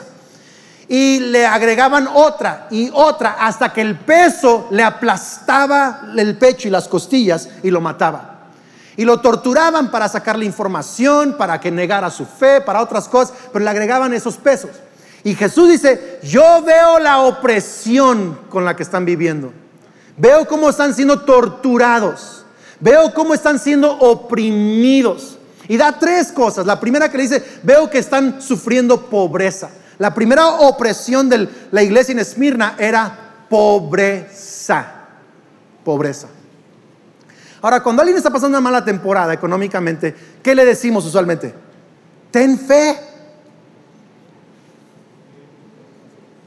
Y 0.87 1.19
le 1.19 1.45
agregaban 1.45 2.09
otra 2.14 2.69
y 2.71 2.88
otra 2.95 3.37
hasta 3.40 3.73
que 3.73 3.80
el 3.80 3.99
peso 3.99 4.69
le 4.71 4.85
aplastaba 4.85 6.12
el 6.16 6.38
pecho 6.38 6.69
y 6.69 6.71
las 6.71 6.87
costillas 6.87 7.49
y 7.64 7.73
lo 7.73 7.80
mataba. 7.80 8.50
Y 8.97 9.04
lo 9.04 9.19
torturaban 9.19 9.90
para 9.90 10.09
sacarle 10.09 10.45
información, 10.45 11.35
para 11.37 11.61
que 11.61 11.73
negara 11.73 12.09
su 12.09 12.25
fe, 12.25 12.61
para 12.61 12.80
otras 12.80 13.09
cosas, 13.09 13.35
pero 13.52 13.64
le 13.64 13.71
agregaban 13.73 14.14
esos 14.14 14.37
pesos. 14.37 14.71
Y 15.23 15.35
Jesús 15.35 15.69
dice, 15.69 16.19
yo 16.23 16.62
veo 16.62 16.99
la 16.99 17.21
opresión 17.21 18.39
con 18.49 18.65
la 18.65 18.75
que 18.75 18.83
están 18.83 19.05
viviendo. 19.05 19.53
Veo 20.17 20.47
cómo 20.47 20.71
están 20.71 20.95
siendo 20.95 21.21
torturados. 21.21 22.45
Veo 22.81 23.12
cómo 23.12 23.35
están 23.35 23.59
siendo 23.59 23.91
oprimidos. 23.99 25.39
Y 25.69 25.77
da 25.77 25.99
tres 25.99 26.33
cosas. 26.33 26.67
La 26.67 26.81
primera 26.81 27.11
que 27.11 27.19
le 27.19 27.23
dice, 27.25 27.45
veo 27.62 27.91
que 27.91 27.99
están 27.99 28.41
sufriendo 28.41 29.03
pobreza. 29.09 29.71
La 29.99 30.15
primera 30.15 30.47
opresión 30.47 31.29
de 31.29 31.49
la 31.71 31.83
iglesia 31.83 32.12
en 32.12 32.21
Esmirna 32.21 32.77
era 32.79 33.45
pobreza. 33.50 34.87
Pobreza. 35.85 36.29
Ahora, 37.62 37.83
cuando 37.83 38.00
alguien 38.00 38.17
está 38.17 38.31
pasando 38.31 38.57
una 38.57 38.62
mala 38.62 38.85
temporada 38.85 39.35
económicamente, 39.35 40.15
¿qué 40.43 40.55
le 40.55 40.65
decimos 40.65 41.05
usualmente? 41.05 41.55
Ten 42.31 42.59
fe. 42.59 43.10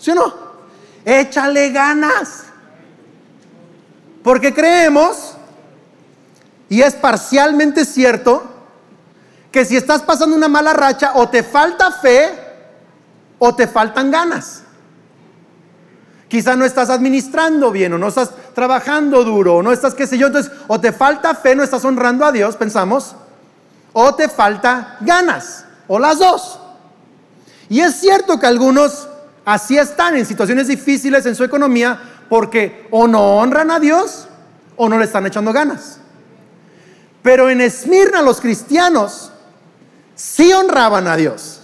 ¿Sí 0.04 0.12
o 0.12 0.16
no? 0.16 0.34
Échale 1.06 1.70
ganas. 1.70 2.44
Porque 4.22 4.54
creemos, 4.54 5.36
y 6.68 6.82
es 6.82 6.94
parcialmente 6.96 7.86
cierto, 7.86 8.44
que 9.50 9.64
si 9.64 9.78
estás 9.78 10.02
pasando 10.02 10.36
una 10.36 10.50
mala 10.50 10.74
racha, 10.74 11.14
o 11.16 11.30
te 11.30 11.42
falta 11.42 11.90
fe, 11.90 12.38
o 13.40 13.56
te 13.56 13.66
faltan 13.66 14.12
ganas. 14.12 14.64
Quizá 16.28 16.58
no 16.58 16.66
estás 16.66 16.90
administrando 16.90 17.72
bien 17.72 17.94
o 17.94 17.98
no 17.98 18.10
estás 18.10 18.32
trabajando 18.54 19.24
duro 19.24 19.58
o 19.58 19.64
no 19.64 19.72
estás 19.72 19.94
qué 19.94 20.06
sé 20.06 20.18
yo. 20.18 20.28
Entonces, 20.28 20.52
o 20.68 20.82
te 20.82 20.92
falta 20.92 21.34
fe, 21.34 21.56
no 21.56 21.64
estás 21.64 21.86
honrando 21.86 22.26
a 22.26 22.34
Dios, 22.34 22.58
pensamos, 22.58 23.16
o 23.94 24.16
te 24.16 24.28
falta 24.28 24.98
ganas, 25.00 25.64
o 25.88 25.98
las 25.98 26.20
dos. 26.20 26.60
Y 27.70 27.80
es 27.80 27.96
cierto 27.96 28.38
que 28.38 28.48
algunos 28.48 29.08
así 29.46 29.78
están 29.78 30.16
en 30.16 30.26
situaciones 30.26 30.68
difíciles 30.68 31.26
en 31.26 31.36
su 31.36 31.44
economía 31.44 32.00
porque 32.30 32.88
o 32.92 33.08
no 33.08 33.38
honran 33.38 33.72
a 33.72 33.80
Dios 33.80 34.28
o 34.76 34.90
no 34.90 34.98
le 34.98 35.06
están 35.06 35.26
echando 35.26 35.54
ganas. 35.54 36.00
Pero 37.22 37.50
en 37.50 37.62
Esmirna 37.62 38.22
los 38.22 38.42
cristianos 38.42 39.32
sí 40.16 40.52
honraban 40.52 41.08
a 41.08 41.16
Dios. 41.16 41.62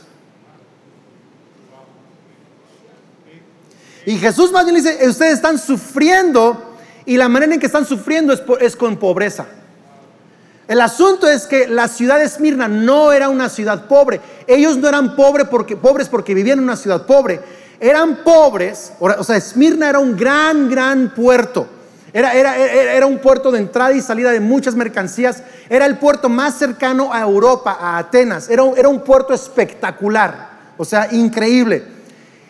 Y 4.06 4.18
Jesús 4.18 4.52
más 4.52 4.66
bien 4.66 4.76
dice, 4.76 5.08
ustedes 5.08 5.34
están 5.34 5.60
sufriendo 5.60 6.78
y 7.06 7.18
la 7.18 7.30
manera 7.30 7.54
en 7.54 7.60
que 7.60 7.66
están 7.66 7.86
sufriendo 7.86 8.34
es, 8.60 8.76
con 8.76 8.98
pobreza. 8.98 9.46
El 10.68 10.82
asunto 10.82 11.28
es 11.28 11.48
que 11.48 11.68
la 11.68 11.88
ciudad 11.88 12.20
de 12.20 12.26
Esmirna 12.26 12.68
no 12.68 13.12
era 13.12 13.30
una 13.30 13.50
ciudad 13.50 13.88
pobre. 13.88 14.22
Ellos 14.48 14.78
no 14.78 14.88
eran 14.88 15.16
pobres 15.16 15.48
porque, 15.50 15.76
pobres 15.76 16.08
porque 16.08 16.34
vivían 16.34 16.60
en 16.60 16.66
una 16.66 16.76
ciudad 16.76 17.06
pobre. 17.06 17.42
Eran 17.80 18.24
pobres, 18.24 18.94
o 19.00 19.24
sea, 19.24 19.38
Esmirna 19.38 19.90
era 19.90 20.00
un 20.00 20.18
gran, 20.18 20.70
gran 20.70 21.14
puerto. 21.14 21.68
Era, 22.12 22.34
era, 22.34 22.58
era, 22.58 23.06
un 23.06 23.20
puerto 23.20 23.52
de 23.52 23.60
entrada 23.60 23.94
y 23.94 24.02
salida 24.02 24.32
de 24.32 24.40
muchas 24.40 24.76
mercancías. 24.76 25.44
Era 25.70 25.86
el 25.86 25.98
puerto 25.98 26.28
más 26.28 26.56
cercano 26.56 27.14
a 27.14 27.22
Europa, 27.22 27.78
a 27.80 28.00
Atenas. 28.00 28.50
Era, 28.50 28.64
era 28.76 28.90
un 28.90 29.02
puerto 29.02 29.34
espectacular, 29.34 30.50
o 30.78 30.84
sea, 30.84 31.08
increíble. 31.12 31.86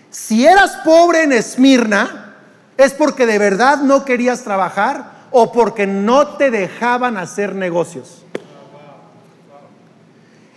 Si 0.09 0.45
eras 0.47 0.77
pobre 0.83 1.23
en 1.23 1.33
Esmirna, 1.33 2.35
es 2.77 2.93
porque 2.93 3.25
de 3.25 3.37
verdad 3.37 3.79
no 3.79 4.05
querías 4.05 4.43
trabajar 4.43 5.19
o 5.31 5.51
porque 5.51 5.85
no 5.85 6.37
te 6.37 6.49
dejaban 6.49 7.17
hacer 7.17 7.53
negocios. 7.53 8.23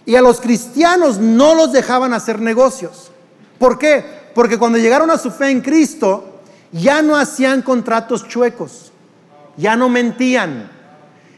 Y 0.07 0.17
a 0.17 0.23
los 0.23 0.41
cristianos 0.41 1.19
no 1.19 1.55
los 1.55 1.73
dejaban 1.73 2.15
hacer 2.15 2.41
negocios. 2.41 3.11
¿Por 3.59 3.79
qué? 3.79 4.22
Porque 4.35 4.59
cuando 4.59 4.79
llegaron 4.79 5.11
a 5.11 5.19
su 5.19 5.31
fe 5.31 5.51
en 5.51 5.61
Cristo, 5.61 6.41
ya 6.73 7.03
no 7.03 7.17
hacían 7.17 7.63
contratos 7.63 8.27
chuecos, 8.27 8.93
ya 9.57 9.77
no 9.77 9.89
mentían, 9.89 10.71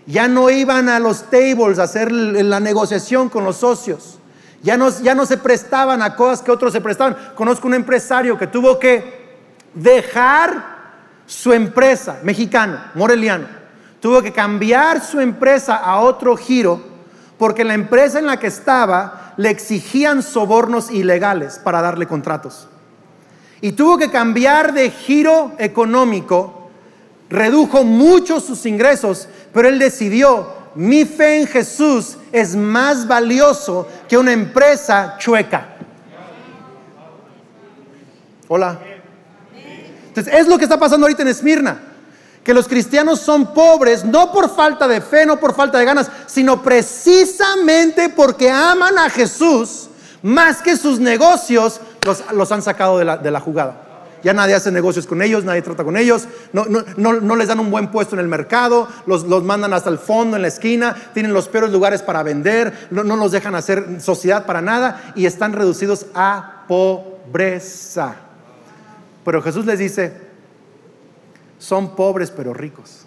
ya 0.07 0.29
no 0.29 0.51
iban 0.51 0.89
a 0.89 0.99
los 0.99 1.31
tables 1.31 1.79
a 1.79 1.85
hacer 1.85 2.13
la 2.13 2.61
negociación 2.61 3.29
con 3.29 3.45
los 3.45 3.57
socios. 3.57 4.19
Ya 4.63 4.79
no, 4.79 4.89
ya 4.89 5.15
no 5.15 5.27
se 5.27 5.37
prestaban 5.37 6.01
a 6.01 6.17
cosas 6.17 6.41
que 6.41 6.51
otros 6.51 6.73
se 6.73 6.81
prestaban. 6.81 7.17
Conozco 7.35 7.69
un 7.69 7.75
empresario 7.75 8.39
que 8.39 8.47
tuvo 8.47 8.79
que 8.79 9.37
dejar 9.75 10.75
su 11.27 11.53
empresa, 11.53 12.19
mexicano, 12.23 12.79
moreliano. 12.95 13.47
Tuvo 14.01 14.23
que 14.23 14.33
cambiar 14.33 15.05
su 15.05 15.21
empresa 15.21 15.77
a 15.77 16.01
otro 16.01 16.37
giro 16.37 16.95
porque 17.39 17.65
la 17.65 17.75
empresa 17.75 18.19
en 18.19 18.27
la 18.27 18.39
que 18.39 18.47
estaba 18.47 19.35
le 19.37 19.51
exigían 19.51 20.23
sobornos 20.23 20.91
ilegales 20.91 21.59
para 21.63 21.83
darle 21.83 22.07
contratos. 22.07 22.69
Y 23.65 23.73
tuvo 23.73 23.97
que 23.97 24.11
cambiar 24.11 24.75
de 24.75 24.91
giro 24.91 25.53
económico, 25.57 26.69
redujo 27.31 27.83
mucho 27.83 28.39
sus 28.39 28.67
ingresos, 28.67 29.27
pero 29.55 29.71
él 29.71 29.79
decidió 29.79 30.49
mi 30.75 31.07
fe 31.07 31.41
en 31.41 31.47
Jesús 31.47 32.19
es 32.31 32.55
más 32.55 33.09
valioso 33.09 33.89
que 34.07 34.19
una 34.19 34.33
empresa 34.33 35.17
chueca. 35.19 35.77
Hola. 38.49 38.79
Entonces, 40.09 40.35
es 40.35 40.47
lo 40.47 40.59
que 40.59 40.65
está 40.65 40.79
pasando 40.79 41.07
ahorita 41.07 41.23
en 41.23 41.29
Esmirna. 41.29 41.81
Que 42.45 42.53
los 42.53 42.69
cristianos 42.69 43.21
son 43.21 43.55
pobres 43.55 44.05
no 44.05 44.31
por 44.31 44.55
falta 44.55 44.87
de 44.87 45.01
fe, 45.01 45.25
no 45.25 45.41
por 45.41 45.55
falta 45.55 45.79
de 45.79 45.87
ganas, 45.87 46.11
sino 46.27 46.63
precisamente 46.63 48.11
porque 48.11 48.51
aman 48.51 48.99
a 48.99 49.09
Jesús 49.09 49.89
más 50.25 50.63
que 50.63 50.75
sus 50.75 50.99
negocios 50.99 51.81
los, 52.05 52.53
han 52.53 52.63
sacado 52.63 52.99
de 52.99 53.31
la, 53.31 53.41
jugada 53.41 53.81
ya 54.23 54.33
nadie 54.33 54.55
hace 54.55 54.71
negocios 54.73 55.07
con 55.07 55.21
ellos, 55.21 55.45
nadie 55.45 55.61
trata 55.61 55.85
con 55.85 55.99
ellos, 55.99 56.27
no, 56.53 57.37
les 57.37 57.49
dan 57.49 57.61
un 57.61 57.71
buen 57.71 57.91
puesto 57.91 58.17
en 58.17 58.21
el 58.21 58.29
mercado, 58.29 58.89
los, 59.05 59.27
mandan 59.45 59.75
hasta 59.75 59.91
el 59.91 59.99
fondo, 59.99 60.37
en 60.37 60.43
la 60.43 60.49
esquina, 60.49 60.97
tienen 61.13 61.35
los 61.35 61.47
peores 61.49 61.71
lugares 61.71 62.01
para 62.01 62.23
vender, 62.23 62.89
no, 62.91 63.05
no 63.05 63.17
los 63.17 63.33
dejan 63.33 63.55
hacer 63.55 64.01
sociedad 64.01 64.47
para 64.47 64.63
nada 64.63 65.13
y 65.15 65.27
están 65.27 65.53
reducidos 65.53 66.07
a 66.15 66.65
pobreza. 66.67 68.17
Pero 69.27 69.43
Jesús 69.43 69.67
les 69.67 69.79
dice, 69.79 70.13
son 71.59 71.95
pobres 71.95 72.31
pero 72.31 72.55
ricos. 72.55 73.07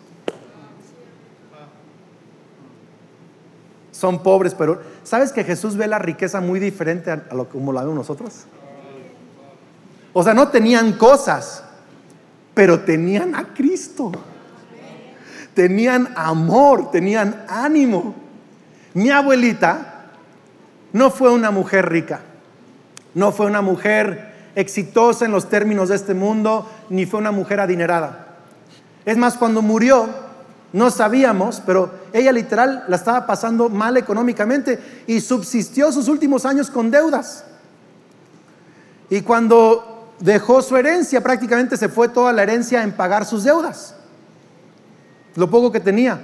Son 3.92 4.22
pobres, 4.22 4.54
pero 4.54 4.80
¿sabes 5.04 5.32
que 5.32 5.44
Jesús 5.44 5.76
ve 5.76 5.88
la 5.88 5.98
riqueza 5.98 6.40
muy 6.40 6.60
diferente 6.60 7.10
a 7.10 7.34
lo 7.34 7.50
como 7.50 7.74
la 7.74 7.82
vemos 7.82 7.96
nosotros? 7.96 8.46
O 10.20 10.24
sea, 10.24 10.34
no 10.34 10.48
tenían 10.48 10.94
cosas, 10.94 11.64
pero 12.56 12.80
tenían 12.80 13.36
a 13.36 13.54
Cristo. 13.54 14.12
tenían 15.54 16.12
amor, 16.16 16.90
tenían 16.90 17.46
ánimo. 17.48 18.16
Mi 18.96 19.12
abuelita 19.12 20.06
no 20.92 21.12
fue 21.12 21.32
una 21.32 21.52
mujer 21.52 21.88
rica, 21.90 22.22
no 23.14 23.32
fue 23.32 23.46
una 23.46 23.62
mujer 23.62 24.34
exitosa 24.56 25.26
en 25.26 25.32
los 25.34 25.50
términos 25.50 25.90
de 25.90 25.98
este 25.98 26.16
mundo, 26.16 26.68
ni 26.90 27.06
fue 27.06 27.20
una 27.20 27.32
mujer 27.32 27.60
adinerada. 27.60 28.40
Es 29.06 29.18
más, 29.18 29.38
cuando 29.38 29.62
murió, 29.62 30.08
no 30.74 30.90
sabíamos, 30.90 31.62
pero 31.64 31.92
ella 32.12 32.32
literal 32.32 32.86
la 32.88 32.96
estaba 32.96 33.28
pasando 33.28 33.70
mal 33.70 33.98
económicamente 33.98 34.80
y 35.06 35.22
subsistió 35.22 35.92
sus 35.92 36.08
últimos 36.08 36.44
años 36.44 36.72
con 36.72 36.90
deudas. 36.90 37.46
Y 39.12 39.22
cuando 39.22 39.94
dejó 40.20 40.62
su 40.62 40.76
herencia, 40.76 41.22
prácticamente 41.22 41.78
se 41.78 41.90
fue 41.90 42.10
toda 42.10 42.34
la 42.34 42.44
herencia 42.44 42.84
en 42.84 42.92
pagar 42.92 43.26
sus 43.26 43.44
deudas, 43.44 43.96
lo 45.36 45.50
poco 45.50 45.72
que 45.72 45.80
tenía. 45.80 46.22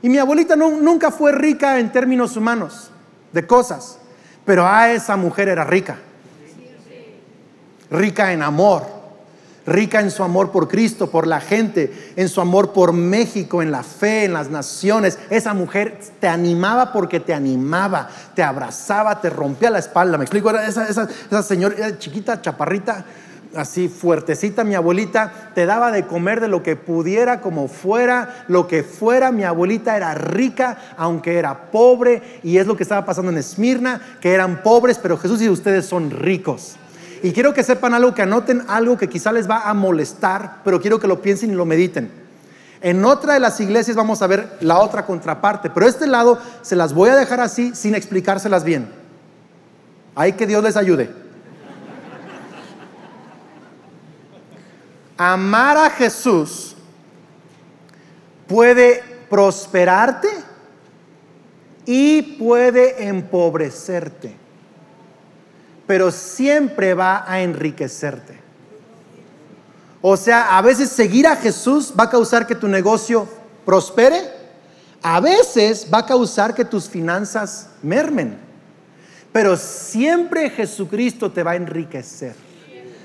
Y 0.00 0.08
mi 0.08 0.18
abuelita 0.18 0.56
nunca 0.56 1.10
fue 1.10 1.32
rica 1.32 1.78
en 1.78 1.92
términos 1.92 2.36
humanos, 2.36 2.90
de 3.32 3.46
cosas, 3.46 3.98
pero 4.44 4.66
a 4.66 4.90
esa 4.92 5.16
mujer 5.16 5.48
era 5.48 5.64
rica, 5.64 5.98
rica 7.90 8.32
en 8.32 8.42
amor 8.42 9.02
rica 9.66 10.00
en 10.00 10.10
su 10.10 10.22
amor 10.22 10.50
por 10.50 10.68
Cristo, 10.68 11.10
por 11.10 11.26
la 11.26 11.40
gente, 11.40 12.12
en 12.16 12.28
su 12.28 12.40
amor 12.40 12.72
por 12.72 12.92
México, 12.92 13.62
en 13.62 13.70
la 13.70 13.82
fe, 13.82 14.24
en 14.24 14.32
las 14.32 14.50
naciones. 14.50 15.18
Esa 15.30 15.54
mujer 15.54 15.98
te 16.20 16.28
animaba 16.28 16.92
porque 16.92 17.20
te 17.20 17.34
animaba, 17.34 18.08
te 18.34 18.42
abrazaba, 18.42 19.20
te 19.20 19.30
rompía 19.30 19.70
la 19.70 19.78
espalda. 19.78 20.18
Me 20.18 20.24
explico, 20.24 20.50
era 20.50 20.66
esa, 20.66 20.88
esa, 20.88 21.42
señora 21.42 21.98
chiquita, 21.98 22.40
chaparrita, 22.40 23.04
así 23.56 23.88
fuertecita, 23.88 24.64
mi 24.64 24.74
abuelita, 24.74 25.50
te 25.54 25.66
daba 25.66 25.90
de 25.90 26.06
comer 26.06 26.40
de 26.40 26.48
lo 26.48 26.62
que 26.62 26.76
pudiera, 26.76 27.40
como 27.40 27.68
fuera, 27.68 28.44
lo 28.48 28.66
que 28.66 28.82
fuera. 28.82 29.32
Mi 29.32 29.44
abuelita 29.44 29.96
era 29.96 30.14
rica, 30.14 30.76
aunque 30.96 31.38
era 31.38 31.70
pobre, 31.70 32.40
y 32.42 32.58
es 32.58 32.66
lo 32.66 32.76
que 32.76 32.82
estaba 32.82 33.04
pasando 33.04 33.30
en 33.30 33.38
Esmirna, 33.38 34.00
que 34.20 34.32
eran 34.32 34.62
pobres, 34.62 34.98
pero 34.98 35.16
Jesús 35.18 35.40
y 35.42 35.48
ustedes 35.48 35.86
son 35.86 36.10
ricos. 36.10 36.76
Y 37.22 37.32
quiero 37.32 37.54
que 37.54 37.62
sepan 37.62 37.94
algo, 37.94 38.14
que 38.14 38.22
anoten 38.22 38.64
algo 38.68 38.96
que 38.96 39.08
quizá 39.08 39.30
les 39.32 39.48
va 39.48 39.68
a 39.68 39.74
molestar, 39.74 40.58
pero 40.64 40.80
quiero 40.80 40.98
que 40.98 41.06
lo 41.06 41.22
piensen 41.22 41.50
y 41.50 41.54
lo 41.54 41.64
mediten. 41.64 42.10
En 42.80 43.04
otra 43.04 43.34
de 43.34 43.40
las 43.40 43.60
iglesias 43.60 43.96
vamos 43.96 44.22
a 44.22 44.26
ver 44.26 44.56
la 44.60 44.80
otra 44.80 45.06
contraparte, 45.06 45.70
pero 45.70 45.86
este 45.86 46.08
lado 46.08 46.38
se 46.62 46.74
las 46.74 46.92
voy 46.92 47.10
a 47.10 47.14
dejar 47.14 47.40
así 47.40 47.76
sin 47.76 47.94
explicárselas 47.94 48.64
bien. 48.64 48.88
Ahí 50.16 50.32
que 50.32 50.48
Dios 50.48 50.64
les 50.64 50.76
ayude. 50.76 51.21
Amar 55.30 55.76
a 55.76 55.90
Jesús 55.90 56.74
puede 58.48 59.02
prosperarte 59.28 60.28
y 61.86 62.22
puede 62.22 63.06
empobrecerte 63.06 64.42
pero 65.86 66.10
siempre 66.10 66.94
va 66.94 67.24
a 67.30 67.42
enriquecerte. 67.42 68.40
O 70.00 70.16
sea, 70.16 70.56
a 70.56 70.62
veces 70.62 70.88
seguir 70.88 71.26
a 71.26 71.36
Jesús 71.36 71.92
va 71.98 72.04
a 72.04 72.10
causar 72.10 72.46
que 72.46 72.54
tu 72.54 72.66
negocio 72.66 73.28
prospere, 73.66 74.22
a 75.02 75.20
veces 75.20 75.86
va 75.92 75.98
a 75.98 76.06
causar 76.06 76.54
que 76.54 76.64
tus 76.64 76.88
finanzas 76.88 77.68
mermen, 77.82 78.38
pero 79.32 79.54
siempre 79.56 80.48
Jesucristo 80.50 81.30
te 81.30 81.42
va 81.42 81.52
a 81.52 81.56
enriquecer. 81.56 82.34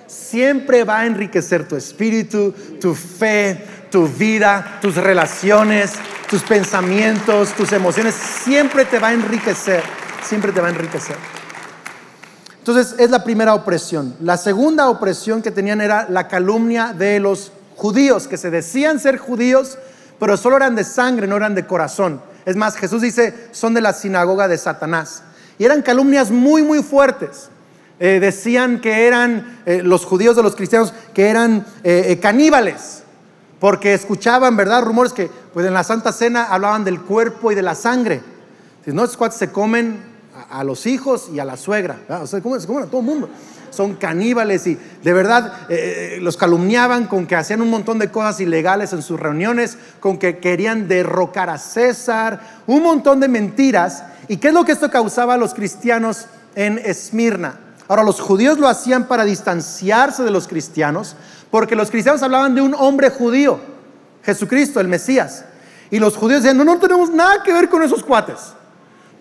Siempre 0.07 0.83
va 0.83 0.99
a 0.99 1.05
enriquecer 1.05 1.67
tu 1.67 1.75
espíritu, 1.75 2.53
tu 2.79 2.95
fe, 2.95 3.61
tu 3.91 4.07
vida, 4.07 4.79
tus 4.81 4.95
relaciones, 4.95 5.93
tus 6.29 6.41
pensamientos, 6.43 7.53
tus 7.53 7.71
emociones. 7.73 8.15
Siempre 8.15 8.85
te 8.85 8.99
va 8.99 9.09
a 9.09 9.13
enriquecer. 9.13 9.83
Siempre 10.23 10.51
te 10.51 10.61
va 10.61 10.67
a 10.67 10.71
enriquecer. 10.71 11.15
Entonces 12.59 12.95
es 12.99 13.09
la 13.09 13.23
primera 13.23 13.53
opresión. 13.53 14.15
La 14.19 14.37
segunda 14.37 14.89
opresión 14.89 15.41
que 15.41 15.51
tenían 15.51 15.79
era 15.79 16.07
la 16.09 16.27
calumnia 16.27 16.93
de 16.93 17.19
los 17.19 17.51
judíos, 17.77 18.27
que 18.27 18.37
se 18.37 18.49
decían 18.49 18.99
ser 18.99 19.17
judíos, 19.17 19.77
pero 20.19 20.35
solo 20.35 20.57
eran 20.57 20.75
de 20.75 20.83
sangre, 20.83 21.27
no 21.27 21.37
eran 21.37 21.55
de 21.55 21.65
corazón. 21.65 22.21
Es 22.45 22.55
más, 22.55 22.75
Jesús 22.75 23.01
dice, 23.01 23.49
son 23.51 23.73
de 23.73 23.81
la 23.81 23.93
sinagoga 23.93 24.47
de 24.47 24.57
Satanás. 24.57 25.23
Y 25.57 25.65
eran 25.65 25.81
calumnias 25.81 26.31
muy, 26.31 26.63
muy 26.63 26.83
fuertes. 26.83 27.49
Eh, 27.99 28.19
decían 28.19 28.79
que 28.79 29.07
eran 29.07 29.61
eh, 29.65 29.81
los 29.83 30.05
judíos 30.05 30.35
de 30.35 30.43
los 30.43 30.55
cristianos, 30.55 30.93
que 31.15 31.29
eran 31.29 31.65
eh, 31.83 32.19
caníbales, 32.21 33.03
porque 33.59 33.93
escuchaban, 33.95 34.55
¿verdad? 34.55 34.83
Rumores 34.83 35.13
que 35.13 35.31
pues 35.51 35.65
en 35.65 35.73
la 35.73 35.83
Santa 35.83 36.11
Cena 36.11 36.43
hablaban 36.43 36.83
del 36.83 37.01
cuerpo 37.01 37.51
y 37.51 37.55
de 37.55 37.63
la 37.63 37.73
sangre. 37.73 38.21
Si 38.85 38.91
no, 38.91 39.03
es 39.03 39.17
cuates 39.17 39.39
se 39.39 39.51
comen 39.51 39.99
a, 40.51 40.63
los 40.63 40.85
hijos 40.85 41.29
y 41.33 41.39
a 41.39 41.45
la 41.45 41.57
suegra. 41.57 41.97
O 42.07 42.27
sea, 42.27 42.39
se 42.39 42.43
comen 42.43 42.83
a 42.83 42.85
todo 42.85 42.99
el 42.99 43.05
mundo. 43.05 43.29
Son 43.71 43.95
caníbales 43.95 44.65
y 44.67 44.77
de 45.03 45.13
verdad 45.13 45.67
los 46.21 46.37
calumniaban 46.37 47.05
con 47.05 47.27
que 47.27 47.35
hacían 47.35 47.61
un 47.61 47.69
montón 47.69 47.99
de 47.99 48.09
cosas 48.09 48.39
ilegales 48.39 48.93
en 48.93 49.01
sus 49.01 49.19
reuniones, 49.19 49.77
con 49.99 50.17
que 50.17 50.37
querían 50.37 50.87
derrocar 50.87 51.49
a 51.49 51.57
César, 51.57 52.39
un 52.65 52.81
montón 52.81 53.19
de 53.19 53.27
mentiras. 53.27 54.03
¿Y 54.27 54.37
qué 54.37 54.47
es 54.47 54.53
lo 54.53 54.63
que 54.63 54.71
esto 54.71 54.89
causaba 54.89 55.33
a 55.33 55.37
los 55.37 55.53
cristianos 55.53 56.27
en 56.55 56.79
Esmirna? 56.79 57.59
Ahora, 57.87 58.03
los 58.03 58.19
judíos 58.19 58.57
lo 58.57 58.67
hacían 58.67 59.07
para 59.07 59.23
distanciarse 59.23 60.23
de 60.23 60.31
los 60.31 60.47
cristianos, 60.47 61.15
porque 61.51 61.75
los 61.75 61.89
cristianos 61.89 62.21
hablaban 62.23 62.55
de 62.55 62.61
un 62.61 62.75
hombre 62.75 63.09
judío, 63.09 63.59
Jesucristo, 64.23 64.79
el 64.79 64.87
Mesías. 64.87 65.45
Y 65.89 65.99
los 65.99 66.17
judíos 66.17 66.43
decían, 66.43 66.57
no, 66.57 66.65
no 66.65 66.79
tenemos 66.79 67.09
nada 67.09 67.43
que 67.43 67.53
ver 67.53 67.69
con 67.69 67.81
esos 67.81 68.03
cuates 68.03 68.57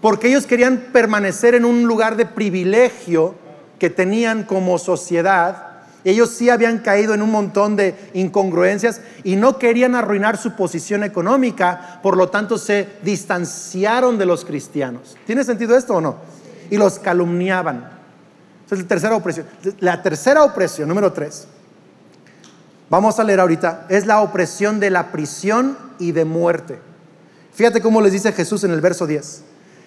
porque 0.00 0.28
ellos 0.28 0.46
querían 0.46 0.88
permanecer 0.92 1.54
en 1.54 1.64
un 1.64 1.84
lugar 1.84 2.16
de 2.16 2.26
privilegio 2.26 3.34
que 3.78 3.90
tenían 3.90 4.44
como 4.44 4.78
sociedad. 4.78 5.80
Ellos 6.04 6.30
sí 6.30 6.48
habían 6.48 6.78
caído 6.78 7.14
en 7.14 7.22
un 7.22 7.32
montón 7.32 7.74
de 7.76 7.94
incongruencias 8.14 9.00
y 9.24 9.36
no 9.36 9.58
querían 9.58 9.94
arruinar 9.94 10.36
su 10.36 10.54
posición 10.54 11.02
económica, 11.02 11.98
por 12.02 12.16
lo 12.16 12.28
tanto 12.28 12.58
se 12.58 12.88
distanciaron 13.02 14.16
de 14.18 14.26
los 14.26 14.44
cristianos. 14.44 15.16
¿Tiene 15.26 15.42
sentido 15.42 15.76
esto 15.76 15.94
o 15.94 16.00
no? 16.00 16.16
Y 16.70 16.76
los 16.76 16.98
calumniaban. 16.98 17.95
Esa 18.66 18.74
es 18.74 18.80
la 18.82 18.88
tercera 18.88 19.16
opresión. 19.16 19.46
La 19.80 20.02
tercera 20.02 20.42
opresión, 20.42 20.88
número 20.88 21.12
tres, 21.12 21.46
vamos 22.90 23.18
a 23.18 23.24
leer 23.24 23.40
ahorita, 23.40 23.86
es 23.88 24.06
la 24.06 24.20
opresión 24.20 24.80
de 24.80 24.90
la 24.90 25.12
prisión 25.12 25.78
y 25.98 26.12
de 26.12 26.24
muerte. 26.24 26.78
Fíjate 27.54 27.80
cómo 27.80 28.00
les 28.02 28.12
dice 28.12 28.32
Jesús 28.32 28.64
en 28.64 28.72
el 28.72 28.80
verso 28.80 29.06
10. 29.06 29.42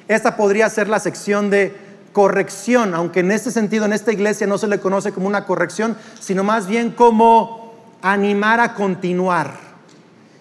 Esta 0.07 0.35
podría 0.35 0.69
ser 0.69 0.87
la 0.87 0.99
sección 0.99 1.49
de 1.49 1.75
corrección, 2.13 2.95
aunque 2.95 3.19
en 3.19 3.31
este 3.31 3.51
sentido, 3.51 3.85
en 3.85 3.93
esta 3.93 4.11
iglesia 4.11 4.47
no 4.47 4.57
se 4.57 4.67
le 4.67 4.79
conoce 4.79 5.11
como 5.11 5.27
una 5.27 5.45
corrección, 5.45 5.95
sino 6.19 6.43
más 6.43 6.65
bien 6.65 6.91
como 6.91 7.75
animar 8.01 8.59
a 8.59 8.73
continuar. 8.73 9.53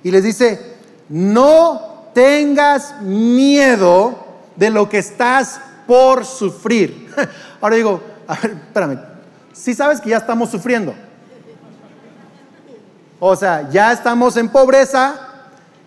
Y 0.03 0.11
les 0.11 0.25
dice, 0.25 0.77
no 1.09 2.11
tengas 2.15 3.03
miedo 3.03 4.25
de 4.57 4.71
lo 4.71 4.89
que 4.89 4.99
estás 4.99 5.61
por 5.87 6.25
sufrir. 6.25 7.13
Ahora 7.61 7.77
digo, 7.77 8.01
a 8.29 8.35
ver, 8.35 8.53
espérame, 8.53 9.01
si 9.53 9.75
sabes 9.75 10.01
que 10.01 10.11
ya 10.11 10.19
estamos 10.19 10.51
sufriendo. 10.51 10.95
O 13.19 13.35
sea, 13.35 13.69
ya 13.71 13.91
estamos 13.91 14.37
en 14.37 14.51
pobreza, 14.51 15.17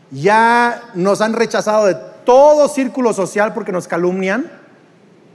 ya 0.10 0.82
nos 0.96 1.22
han 1.22 1.34
rechazado 1.34 1.86
de 1.86 1.96
todo 2.26 2.68
círculo 2.68 3.14
social 3.14 3.54
porque 3.54 3.72
nos 3.72 3.88
calumnian. 3.88 4.52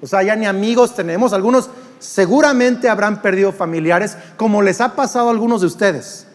O 0.03 0.07
sea, 0.07 0.23
ya 0.23 0.37
ni 0.37 0.47
amigos 0.47 0.95
tenemos. 0.95 1.33
Algunos 1.33 1.71
seguramente 2.01 2.89
habrán 2.89 3.23
perdido 3.23 3.53
familiares, 3.53 4.17
como 4.37 4.61
les 4.61 4.81
ha 4.81 4.95
pasado 4.95 5.29
a 5.29 5.31
algunos 5.31 5.61
de 5.61 5.69
ustedes, 5.69 6.27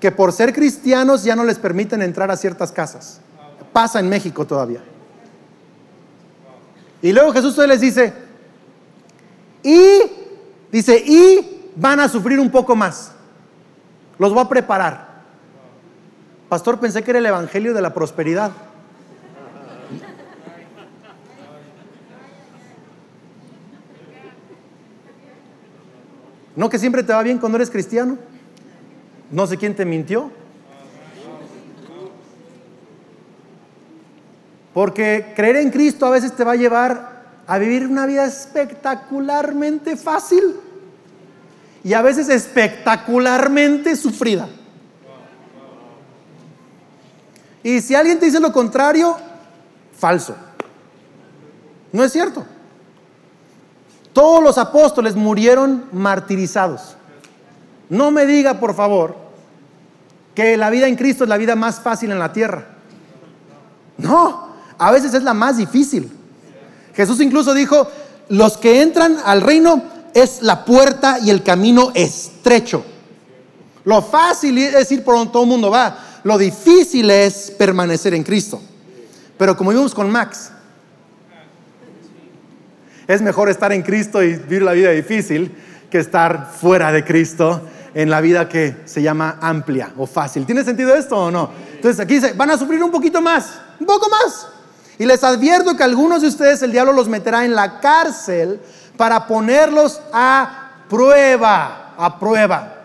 que 0.00 0.12
por 0.12 0.32
ser 0.32 0.54
cristianos 0.54 1.24
ya 1.24 1.36
no 1.36 1.44
les 1.44 1.58
permiten 1.58 2.00
entrar 2.00 2.30
a 2.30 2.36
ciertas 2.36 2.72
casas. 2.72 3.20
Pasa 3.72 3.98
en 4.00 4.08
México 4.08 4.46
todavía. 4.46 4.80
Y 7.02 7.12
luego 7.12 7.32
Jesús 7.32 7.58
les 7.58 7.80
dice, 7.80 8.14
y 9.62 10.02
dice, 10.70 11.02
y 11.04 11.70
van 11.76 12.00
a 12.00 12.08
sufrir 12.08 12.40
un 12.40 12.50
poco 12.50 12.74
más. 12.74 13.12
Los 14.18 14.32
voy 14.32 14.42
a 14.42 14.48
preparar. 14.48 15.12
Pastor, 16.48 16.78
pensé 16.78 17.02
que 17.02 17.10
era 17.10 17.18
el 17.18 17.26
Evangelio 17.26 17.72
de 17.72 17.82
la 17.82 17.94
prosperidad. 17.94 18.52
¿No 26.54 26.68
que 26.68 26.78
siempre 26.78 27.02
te 27.02 27.12
va 27.12 27.22
bien 27.22 27.38
cuando 27.38 27.56
eres 27.56 27.70
cristiano? 27.70 28.18
No 29.30 29.46
sé 29.46 29.56
quién 29.56 29.74
te 29.74 29.86
mintió. 29.86 30.30
Porque 34.74 35.32
creer 35.34 35.56
en 35.56 35.70
Cristo 35.70 36.06
a 36.06 36.10
veces 36.10 36.32
te 36.32 36.44
va 36.44 36.52
a 36.52 36.56
llevar 36.56 37.11
a 37.46 37.58
vivir 37.58 37.86
una 37.86 38.06
vida 38.06 38.24
espectacularmente 38.24 39.96
fácil 39.96 40.56
y 41.84 41.94
a 41.94 42.02
veces 42.02 42.28
espectacularmente 42.28 43.96
sufrida. 43.96 44.48
Y 47.62 47.80
si 47.80 47.94
alguien 47.94 48.18
te 48.18 48.26
dice 48.26 48.40
lo 48.40 48.52
contrario, 48.52 49.16
falso. 49.96 50.34
No 51.92 52.02
es 52.02 52.12
cierto. 52.12 52.44
Todos 54.12 54.42
los 54.42 54.58
apóstoles 54.58 55.14
murieron 55.14 55.86
martirizados. 55.92 56.96
No 57.88 58.10
me 58.10 58.26
diga, 58.26 58.58
por 58.58 58.74
favor, 58.74 59.16
que 60.34 60.56
la 60.56 60.70
vida 60.70 60.88
en 60.88 60.96
Cristo 60.96 61.24
es 61.24 61.30
la 61.30 61.36
vida 61.36 61.56
más 61.56 61.80
fácil 61.80 62.10
en 62.10 62.18
la 62.18 62.32
tierra. 62.32 62.66
No, 63.98 64.48
a 64.78 64.90
veces 64.90 65.14
es 65.14 65.22
la 65.22 65.34
más 65.34 65.56
difícil. 65.56 66.10
Jesús 66.94 67.20
incluso 67.20 67.54
dijo, 67.54 67.88
los 68.28 68.56
que 68.56 68.82
entran 68.82 69.16
al 69.24 69.40
reino 69.40 69.82
es 70.14 70.42
la 70.42 70.64
puerta 70.64 71.18
y 71.18 71.30
el 71.30 71.42
camino 71.42 71.92
estrecho. 71.94 72.84
Lo 73.84 74.02
fácil 74.02 74.58
es 74.58 74.92
ir 74.92 75.02
por 75.02 75.16
donde 75.16 75.32
todo 75.32 75.42
el 75.42 75.48
mundo 75.48 75.70
va. 75.70 75.98
Lo 76.24 76.38
difícil 76.38 77.10
es 77.10 77.50
permanecer 77.50 78.14
en 78.14 78.22
Cristo. 78.22 78.60
Pero 79.36 79.56
como 79.56 79.70
vimos 79.70 79.94
con 79.94 80.10
Max, 80.10 80.52
es 83.08 83.20
mejor 83.20 83.48
estar 83.48 83.72
en 83.72 83.82
Cristo 83.82 84.22
y 84.22 84.34
vivir 84.34 84.62
la 84.62 84.72
vida 84.72 84.90
difícil 84.90 85.52
que 85.90 85.98
estar 85.98 86.52
fuera 86.58 86.92
de 86.92 87.04
Cristo 87.04 87.62
en 87.94 88.08
la 88.08 88.20
vida 88.20 88.48
que 88.48 88.76
se 88.84 89.02
llama 89.02 89.38
amplia 89.40 89.92
o 89.98 90.06
fácil. 90.06 90.46
¿Tiene 90.46 90.64
sentido 90.64 90.94
esto 90.94 91.16
o 91.16 91.30
no? 91.30 91.50
Entonces 91.74 92.00
aquí 92.00 92.14
dice, 92.14 92.32
van 92.34 92.50
a 92.50 92.56
sufrir 92.56 92.82
un 92.82 92.90
poquito 92.90 93.20
más, 93.20 93.60
un 93.80 93.86
poco 93.86 94.08
más. 94.08 94.46
Y 94.98 95.06
les 95.06 95.24
advierto 95.24 95.76
que 95.76 95.82
algunos 95.82 96.22
de 96.22 96.28
ustedes 96.28 96.62
el 96.62 96.72
diablo 96.72 96.92
los 96.92 97.08
meterá 97.08 97.44
en 97.44 97.54
la 97.54 97.80
cárcel 97.80 98.60
para 98.96 99.26
ponerlos 99.26 100.00
a 100.12 100.84
prueba, 100.88 101.94
a 101.96 102.18
prueba. 102.18 102.82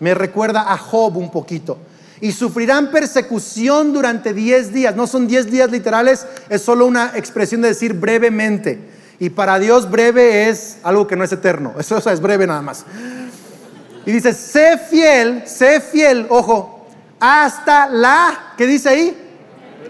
Me 0.00 0.14
recuerda 0.14 0.72
a 0.72 0.78
Job 0.78 1.16
un 1.16 1.30
poquito. 1.30 1.78
Y 2.20 2.32
sufrirán 2.32 2.90
persecución 2.90 3.92
durante 3.92 4.32
10 4.32 4.72
días. 4.72 4.96
No 4.96 5.06
son 5.06 5.28
10 5.28 5.50
días 5.50 5.70
literales, 5.70 6.26
es 6.48 6.62
solo 6.62 6.86
una 6.86 7.12
expresión 7.14 7.62
de 7.62 7.68
decir 7.68 7.94
brevemente. 7.94 8.78
Y 9.20 9.30
para 9.30 9.58
Dios 9.58 9.90
breve 9.90 10.48
es 10.48 10.78
algo 10.82 11.06
que 11.06 11.16
no 11.16 11.24
es 11.24 11.32
eterno. 11.32 11.74
Eso 11.78 11.98
es 11.98 12.20
breve 12.20 12.46
nada 12.46 12.62
más. 12.62 12.84
Y 14.06 14.12
dice, 14.12 14.32
sé 14.32 14.78
fiel, 14.78 15.42
sé 15.46 15.80
fiel, 15.80 16.26
ojo, 16.30 16.86
hasta 17.20 17.88
la, 17.88 18.54
¿qué 18.56 18.66
dice 18.66 18.88
ahí? 18.88 19.27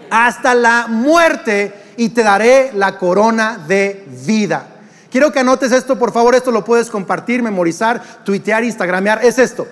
Hasta 0.09 0.55
la 0.55 0.87
muerte 0.87 1.73
y 1.97 2.09
te 2.09 2.23
daré 2.23 2.71
la 2.73 2.97
corona 2.97 3.59
de 3.67 4.05
vida. 4.25 4.67
Quiero 5.11 5.31
que 5.31 5.39
anotes 5.39 5.71
esto, 5.71 5.97
por 5.97 6.13
favor, 6.13 6.35
esto 6.35 6.51
lo 6.51 6.63
puedes 6.63 6.89
compartir, 6.89 7.41
memorizar, 7.41 8.23
tuitear, 8.23 8.63
instagramear. 8.63 9.23
Es 9.25 9.39
esto. 9.39 9.67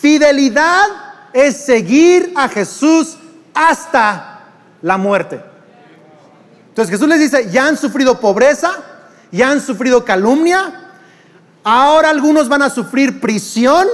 Fidelidad 0.00 0.86
es 1.32 1.56
seguir 1.64 2.32
a 2.36 2.48
Jesús 2.48 3.18
hasta 3.52 4.40
la 4.82 4.96
muerte. 4.96 5.42
Entonces 6.68 6.90
Jesús 6.90 7.08
les 7.08 7.18
dice, 7.18 7.50
ya 7.50 7.66
han 7.66 7.76
sufrido 7.76 8.20
pobreza, 8.20 8.72
ya 9.30 9.50
han 9.50 9.60
sufrido 9.60 10.04
calumnia, 10.04 10.92
ahora 11.64 12.10
algunos 12.10 12.48
van 12.48 12.62
a 12.62 12.70
sufrir 12.70 13.20
prisión 13.20 13.86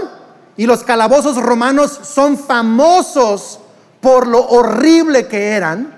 y 0.57 0.67
los 0.67 0.85
calabozos 0.85 1.37
romanos 1.37 2.01
son 2.05 2.39
famosos 2.39 3.61
por 4.07 4.29
lo 4.29 4.38
horrible 4.38 5.27
que 5.27 5.49
eran. 5.49 5.92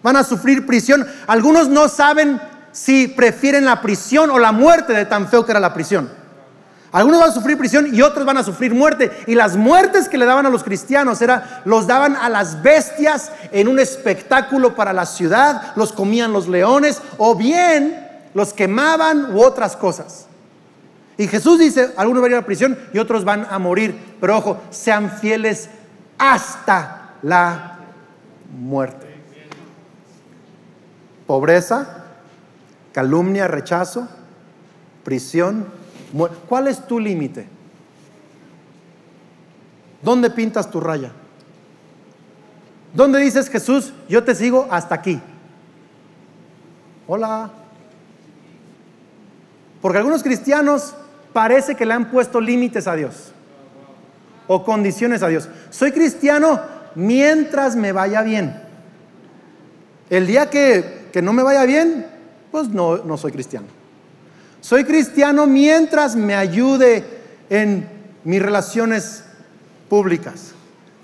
Van 0.00 0.14
a 0.14 0.22
sufrir 0.22 0.64
prisión. 0.64 1.04
Algunos 1.26 1.68
no 1.68 1.88
saben 1.88 2.40
si 2.70 3.08
prefieren 3.08 3.64
la 3.64 3.82
prisión 3.82 4.30
o 4.30 4.38
la 4.38 4.52
muerte 4.52 4.92
de 4.92 5.06
tan 5.06 5.26
feo 5.26 5.44
que 5.44 5.50
era 5.50 5.58
la 5.58 5.74
prisión. 5.74 6.08
Algunos 6.92 7.18
van 7.18 7.30
a 7.30 7.34
sufrir 7.34 7.58
prisión 7.58 7.92
y 7.92 8.00
otros 8.00 8.24
van 8.24 8.36
a 8.36 8.44
sufrir 8.44 8.72
muerte. 8.74 9.10
Y 9.26 9.34
las 9.34 9.56
muertes 9.56 10.08
que 10.08 10.18
le 10.18 10.24
daban 10.24 10.46
a 10.46 10.50
los 10.50 10.62
cristianos 10.62 11.20
era, 11.20 11.62
los 11.64 11.88
daban 11.88 12.14
a 12.14 12.28
las 12.28 12.62
bestias 12.62 13.32
en 13.50 13.66
un 13.66 13.80
espectáculo 13.80 14.76
para 14.76 14.92
la 14.92 15.04
ciudad, 15.04 15.72
los 15.74 15.92
comían 15.92 16.32
los 16.32 16.46
leones 16.46 17.02
o 17.16 17.34
bien 17.34 18.06
los 18.34 18.52
quemaban 18.52 19.34
u 19.34 19.42
otras 19.42 19.74
cosas. 19.74 20.26
Y 21.16 21.26
Jesús 21.26 21.58
dice, 21.58 21.92
algunos 21.96 22.22
van 22.22 22.30
a 22.30 22.34
ir 22.34 22.36
a 22.36 22.40
la 22.42 22.46
prisión 22.46 22.78
y 22.92 23.00
otros 23.00 23.24
van 23.24 23.48
a 23.50 23.58
morir. 23.58 24.14
Pero 24.20 24.36
ojo, 24.36 24.62
sean 24.70 25.10
fieles 25.10 25.68
hasta 26.18 26.97
la 27.22 27.78
muerte. 28.58 29.06
Pobreza, 31.26 32.04
calumnia, 32.92 33.48
rechazo, 33.48 34.08
prisión, 35.04 35.66
¿Cuál 36.48 36.68
es 36.68 36.86
tu 36.86 36.98
límite? 36.98 37.46
¿Dónde 40.02 40.30
pintas 40.30 40.70
tu 40.70 40.80
raya? 40.80 41.12
¿Dónde 42.94 43.18
dices 43.18 43.50
Jesús, 43.50 43.92
yo 44.08 44.24
te 44.24 44.34
sigo 44.34 44.66
hasta 44.70 44.94
aquí? 44.94 45.20
Hola. 47.06 47.50
Porque 49.82 49.98
algunos 49.98 50.22
cristianos 50.22 50.94
parece 51.32 51.74
que 51.74 51.84
le 51.84 51.94
han 51.94 52.10
puesto 52.10 52.40
límites 52.40 52.86
a 52.86 52.94
Dios 52.94 53.32
o 54.46 54.64
condiciones 54.64 55.22
a 55.22 55.28
Dios. 55.28 55.48
Soy 55.70 55.92
cristiano 55.92 56.60
mientras 56.98 57.76
me 57.76 57.92
vaya 57.92 58.22
bien. 58.22 58.60
El 60.10 60.26
día 60.26 60.50
que, 60.50 61.08
que 61.12 61.22
no 61.22 61.32
me 61.32 61.44
vaya 61.44 61.64
bien, 61.64 62.06
pues 62.50 62.68
no, 62.68 62.98
no 62.98 63.16
soy 63.16 63.30
cristiano. 63.30 63.68
Soy 64.60 64.84
cristiano 64.84 65.46
mientras 65.46 66.16
me 66.16 66.34
ayude 66.34 67.04
en 67.48 67.88
mis 68.24 68.42
relaciones 68.42 69.22
públicas. 69.88 70.52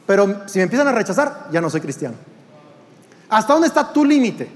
Pero 0.04 0.48
si 0.48 0.58
me 0.58 0.64
empiezan 0.64 0.88
a 0.88 0.92
rechazar, 0.92 1.48
ya 1.52 1.60
no 1.60 1.70
soy 1.70 1.80
cristiano. 1.80 2.16
¿Hasta 3.28 3.52
dónde 3.52 3.68
está 3.68 3.92
tu 3.92 4.04
límite? 4.04 4.48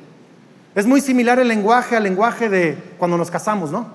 Es 0.74 0.86
muy 0.86 1.00
similar 1.00 1.38
el 1.38 1.46
lenguaje 1.46 1.96
al 1.96 2.02
lenguaje 2.02 2.48
de 2.48 2.76
cuando 2.98 3.16
nos 3.16 3.30
casamos, 3.30 3.70
¿no? 3.70 3.86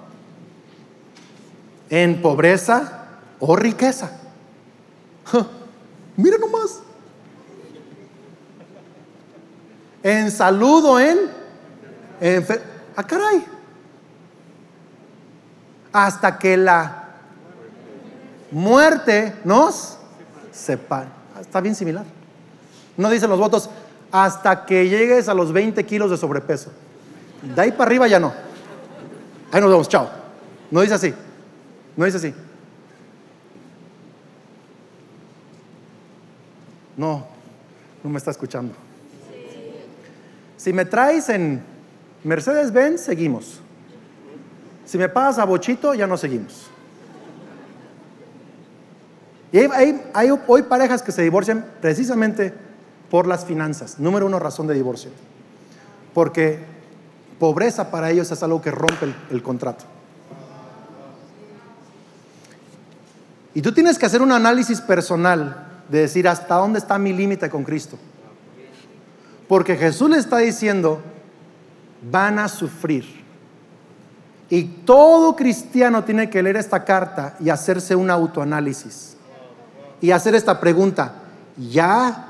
En 1.89 2.21
pobreza 2.21 3.07
o 3.39 3.55
riqueza. 3.57 4.11
mira 6.17 6.37
nomás. 6.37 6.81
En 10.03 10.29
salud 10.29 10.83
o 10.85 10.99
en... 10.99 11.17
en 12.19 12.45
ah, 12.95 13.03
caray 13.03 13.53
hasta 15.93 16.39
que 16.39 16.57
la 16.57 17.03
muerte 18.51 19.35
nos 19.45 19.97
separe. 20.51 21.07
Está 21.39 21.61
bien 21.61 21.75
similar. 21.75 22.03
No 22.97 23.09
dicen 23.11 23.29
los 23.29 23.39
votos, 23.39 23.69
hasta 24.11 24.65
que 24.65 24.89
llegues 24.89 25.29
a 25.29 25.35
los 25.35 25.53
20 25.53 25.85
kilos 25.85 26.09
de 26.09 26.17
sobrepeso. 26.17 26.71
De 27.43 27.61
ahí 27.61 27.71
para 27.71 27.85
arriba 27.85 28.07
ya 28.07 28.19
no. 28.19 28.33
Ahí 29.51 29.61
nos 29.61 29.69
vemos, 29.69 29.87
chao. 29.87 30.09
No 30.71 30.81
dice 30.81 30.95
así. 30.95 31.13
No 31.95 32.05
dice 32.05 32.17
así. 32.17 32.33
No, 36.97 37.25
no 38.03 38.09
me 38.09 38.17
está 38.17 38.31
escuchando. 38.31 38.73
Si 40.63 40.71
me 40.71 40.85
traes 40.85 41.27
en 41.27 41.61
Mercedes-Benz, 42.23 43.01
seguimos. 43.01 43.59
Si 44.85 44.97
me 44.97 45.09
pagas 45.09 45.37
a 45.37 45.43
bochito, 45.43 45.93
ya 45.93 46.07
no 46.07 46.15
seguimos. 46.15 46.67
Y 49.51 49.57
hay, 49.59 50.31
hoy 50.47 50.61
parejas 50.61 51.03
que 51.03 51.11
se 51.11 51.21
divorcian 51.21 51.65
precisamente 51.81 52.53
por 53.11 53.27
las 53.27 53.43
finanzas. 53.43 53.99
Número 53.99 54.25
uno, 54.25 54.39
razón 54.39 54.65
de 54.65 54.73
divorcio. 54.73 55.11
Porque 56.13 56.59
pobreza 57.39 57.91
para 57.91 58.09
ellos 58.09 58.31
es 58.31 58.41
algo 58.41 58.61
que 58.61 58.71
rompe 58.71 59.03
el, 59.03 59.15
el 59.31 59.43
contrato. 59.43 59.83
Y 63.53 63.61
tú 63.61 63.73
tienes 63.73 63.99
que 63.99 64.05
hacer 64.05 64.21
un 64.21 64.31
análisis 64.31 64.79
personal 64.79 65.83
de 65.89 65.99
decir 65.99 66.25
hasta 66.25 66.55
dónde 66.55 66.79
está 66.79 66.97
mi 66.97 67.11
límite 67.11 67.49
con 67.49 67.65
Cristo. 67.65 67.97
Porque 69.53 69.77
Jesús 69.77 70.09
le 70.09 70.17
está 70.17 70.39
diciendo, 70.39 70.99
van 72.11 72.39
a 72.39 72.47
sufrir 72.47 73.05
y 74.49 74.63
todo 74.63 75.35
cristiano 75.35 76.03
tiene 76.03 76.27
que 76.27 76.41
leer 76.41 76.55
esta 76.55 76.83
carta 76.83 77.35
y 77.39 77.51
hacerse 77.51 77.95
un 77.95 78.09
autoanálisis. 78.09 79.15
Y 80.01 80.09
hacer 80.09 80.33
esta 80.33 80.59
pregunta, 80.59 81.21
¿ya 81.55 82.29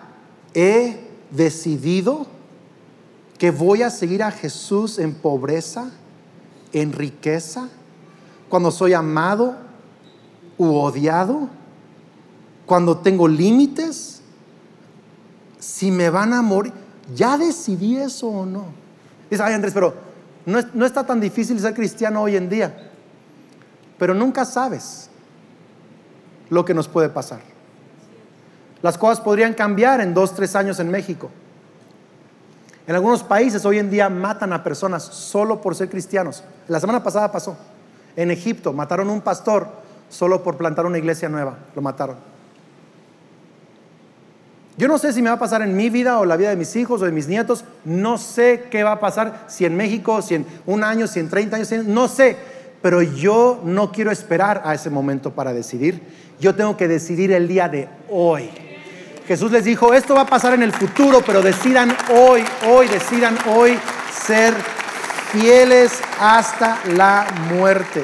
he 0.54 1.00
decidido 1.32 2.28
que 3.38 3.52
voy 3.52 3.84
a 3.84 3.90
seguir 3.90 4.22
a 4.22 4.30
Jesús 4.30 5.00
en 5.00 5.14
pobreza, 5.14 5.92
en 6.74 6.92
riqueza, 6.92 7.70
cuando 8.50 8.70
soy 8.70 8.92
amado 8.92 9.56
u 10.58 10.76
odiado, 10.76 11.48
cuando 12.66 12.98
tengo 12.98 13.30
límites? 13.30 14.20
Si 15.58 15.90
me 15.90 16.10
van 16.10 16.34
a 16.34 16.42
morir, 16.42 16.83
¿ya 17.14 17.38
decidí 17.38 17.98
eso 17.98 18.28
o 18.28 18.46
no? 18.46 18.66
Dice, 19.30 19.44
ay 19.44 19.54
Andrés, 19.54 19.74
pero 19.74 19.94
no, 20.46 20.86
está 20.86 21.06
tan 21.06 21.20
difícil 21.20 21.60
ser 21.60 21.74
cristiano 21.74 22.22
hoy 22.22 22.36
en 22.36 22.50
día, 22.50 22.92
pero 23.98 24.14
nunca 24.14 24.46
sabes 24.46 25.10
lo 26.50 26.66
que 26.66 26.74
nos 26.74 26.88
puede 26.88 27.10
pasar. 27.10 27.40
Las 28.82 28.98
cosas 28.98 29.22
podrían 29.22 29.54
cambiar 29.54 30.02
en 30.02 30.14
dos, 30.14 30.36
tres 30.36 30.56
años 30.56 30.80
en 30.80 30.92
México. 30.92 31.30
En 32.86 32.96
algunos 32.96 33.24
países 33.24 33.64
hoy 33.66 33.80
en 33.80 33.90
día 33.90 34.10
matan 34.10 34.52
a 34.52 34.62
personas 34.62 35.04
solo 35.04 35.62
por 35.62 35.74
ser 35.74 35.90
cristianos. 35.90 36.44
La 36.68 36.82
semana 36.82 37.02
pasada 37.02 37.32
pasó. 37.32 37.56
En 38.18 38.30
Egipto 38.30 38.74
mataron 38.74 39.10
a 39.10 39.14
un 39.14 39.22
pastor 39.22 39.68
solo 40.10 40.44
por 40.44 40.58
plantar 40.58 40.86
una 40.86 40.98
iglesia 40.98 41.30
nueva. 41.30 41.58
Lo 41.76 41.82
mataron. 41.82 42.33
Yo 44.76 44.88
no 44.88 44.98
sé 44.98 45.14
si 45.14 45.22
me 45.22 45.30
va 45.30 45.36
a 45.36 45.40
pasar 45.40 45.62
en 45.62 45.76
mi 45.76 45.90
vida 45.90 46.20
o 46.20 46.26
la 46.26 46.36
vida 46.36 46.50
de 46.50 46.56
mis 46.56 46.76
hijos 46.76 47.02
o 47.02 47.06
de 47.06 47.12
mis 47.12 47.28
nietos. 47.28 47.64
No 47.86 48.18
sé 48.18 48.66
qué 48.72 48.84
va 48.84 48.94
a 48.94 49.00
pasar, 49.00 49.46
si 49.48 49.66
en 49.66 49.78
México, 49.78 50.22
si 50.22 50.36
en 50.36 50.46
un 50.66 50.84
año, 50.84 51.06
si 51.06 51.20
en 51.20 51.30
30 51.30 51.56
años, 51.58 51.72
no 51.86 52.08
sé. 52.08 52.38
Pero 52.82 53.02
yo 53.02 53.62
no 53.64 53.92
quiero 53.92 54.12
esperar 54.12 54.64
a 54.66 54.74
ese 54.74 54.90
momento 54.90 55.32
para 55.32 55.54
decidir. 55.54 56.02
Yo 56.40 56.56
tengo 56.56 56.76
que 56.76 56.88
decidir 56.88 57.32
el 57.32 57.48
día 57.48 57.70
de 57.70 57.88
hoy. 58.10 58.50
Jesús 59.28 59.52
les 59.52 59.64
dijo, 59.64 59.94
esto 59.94 60.16
va 60.16 60.22
a 60.22 60.28
pasar 60.28 60.54
en 60.54 60.64
el 60.64 60.74
futuro, 60.74 61.22
pero 61.26 61.42
decidan 61.42 61.96
hoy, 62.12 62.44
hoy, 62.68 62.88
decidan 62.88 63.38
hoy 63.56 63.78
ser 64.12 64.54
fieles 65.32 66.02
hasta 66.20 66.80
la 66.94 67.26
muerte. 67.54 68.04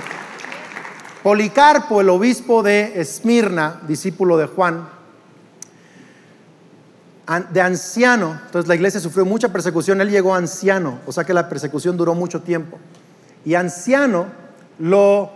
Policarpo, 1.24 2.00
el 2.00 2.10
obispo 2.10 2.64
de 2.64 3.02
Esmirna, 3.02 3.82
discípulo 3.86 4.38
de 4.38 4.46
Juan, 4.46 4.88
de 7.52 7.62
anciano, 7.62 8.40
entonces 8.46 8.68
la 8.68 8.74
iglesia 8.74 9.00
sufrió 9.00 9.24
mucha 9.24 9.50
persecución, 9.50 10.02
él 10.02 10.10
llegó 10.10 10.34
anciano, 10.34 11.00
o 11.06 11.12
sea 11.12 11.24
que 11.24 11.34
la 11.34 11.48
persecución 11.48 11.96
duró 11.96 12.16
mucho 12.16 12.42
tiempo. 12.42 12.80
Y 13.46 13.54
anciano 13.54 14.26
lo 14.80 15.32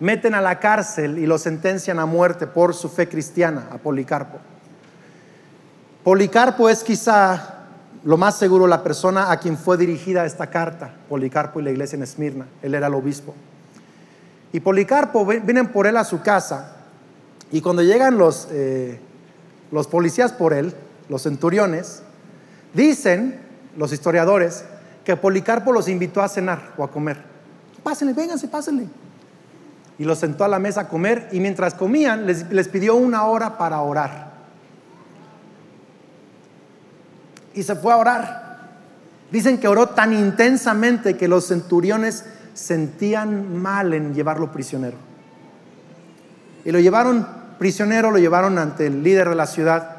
meten 0.00 0.34
a 0.34 0.40
la 0.40 0.58
cárcel 0.58 1.18
y 1.18 1.26
lo 1.26 1.38
sentencian 1.38 2.00
a 2.00 2.06
muerte 2.06 2.48
por 2.48 2.74
su 2.74 2.88
fe 2.88 3.08
cristiana, 3.08 3.68
a 3.70 3.78
Policarpo. 3.78 4.38
Policarpo 6.02 6.68
es 6.68 6.82
quizá 6.82 7.54
lo 8.04 8.16
más 8.16 8.36
seguro 8.36 8.66
la 8.66 8.82
persona 8.82 9.30
a 9.30 9.38
quien 9.38 9.56
fue 9.56 9.76
dirigida 9.76 10.26
esta 10.26 10.48
carta, 10.48 10.94
Policarpo 11.08 11.60
y 11.60 11.62
la 11.62 11.70
iglesia 11.70 11.96
en 11.96 12.02
Esmirna, 12.02 12.46
él 12.60 12.74
era 12.74 12.88
el 12.88 12.94
obispo. 12.94 13.34
Y 14.52 14.58
Policarpo, 14.58 15.24
vienen 15.24 15.68
por 15.68 15.86
él 15.86 15.96
a 15.96 16.04
su 16.04 16.22
casa 16.22 16.76
y 17.52 17.60
cuando 17.60 17.82
llegan 17.82 18.18
los, 18.18 18.48
eh, 18.50 18.98
los 19.70 19.86
policías 19.86 20.32
por 20.32 20.52
él, 20.52 20.74
los 21.08 21.22
centuriones, 21.22 22.02
dicen 22.74 23.40
los 23.76 23.92
historiadores 23.92 24.64
que 25.04 25.16
Policarpo 25.16 25.72
los 25.72 25.88
invitó 25.88 26.22
a 26.22 26.28
cenar 26.28 26.72
o 26.76 26.84
a 26.84 26.90
comer. 26.90 27.18
Pásenle, 27.82 28.12
vénganse, 28.12 28.48
pásenle. 28.48 28.86
Y 29.98 30.04
los 30.04 30.18
sentó 30.18 30.44
a 30.44 30.48
la 30.48 30.58
mesa 30.58 30.82
a 30.82 30.88
comer 30.88 31.28
y 31.32 31.40
mientras 31.40 31.74
comían 31.74 32.26
les, 32.26 32.50
les 32.50 32.68
pidió 32.68 32.96
una 32.96 33.24
hora 33.24 33.56
para 33.56 33.80
orar. 33.80 34.26
y 37.56 37.62
se 37.62 37.74
fue 37.74 37.92
a 37.92 37.96
orar. 37.96 38.58
Dicen 39.32 39.58
que 39.58 39.66
oró 39.66 39.88
tan 39.88 40.12
intensamente 40.12 41.16
que 41.16 41.26
los 41.26 41.48
centuriones 41.48 42.24
sentían 42.54 43.60
mal 43.60 43.92
en 43.94 44.14
llevarlo 44.14 44.52
prisionero. 44.52 44.96
Y 46.64 46.70
lo 46.70 46.78
llevaron 46.78 47.26
prisionero, 47.58 48.10
lo 48.10 48.18
llevaron 48.18 48.58
ante 48.58 48.86
el 48.86 49.02
líder 49.02 49.30
de 49.30 49.34
la 49.34 49.46
ciudad. 49.46 49.95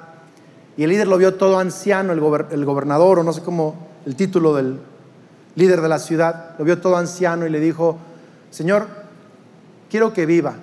Y 0.78 0.84
el 0.84 0.92
líder 0.92 1.08
lo 1.08 1.18
vio 1.18 1.34
todo 1.34 1.58
anciano, 1.58 2.14
el, 2.14 2.20
gobernador, 2.20 3.20
o 3.20 3.24
no 3.24 3.34
sé 3.34 3.42
cómo 3.42 3.88
el 4.06 4.16
título 4.16 4.56
del 4.56 4.80
líder 5.56 5.82
de 5.82 5.90
la 5.90 5.98
ciudad, 5.98 6.56
lo 6.60 6.66
vio 6.66 6.80
todo 6.80 6.96
anciano 6.98 7.48
y 7.48 7.50
le 7.50 7.60
dijo, 7.60 7.98
Señor, 8.52 8.88
quiero 9.90 10.14
que 10.14 10.28
viva, 10.28 10.54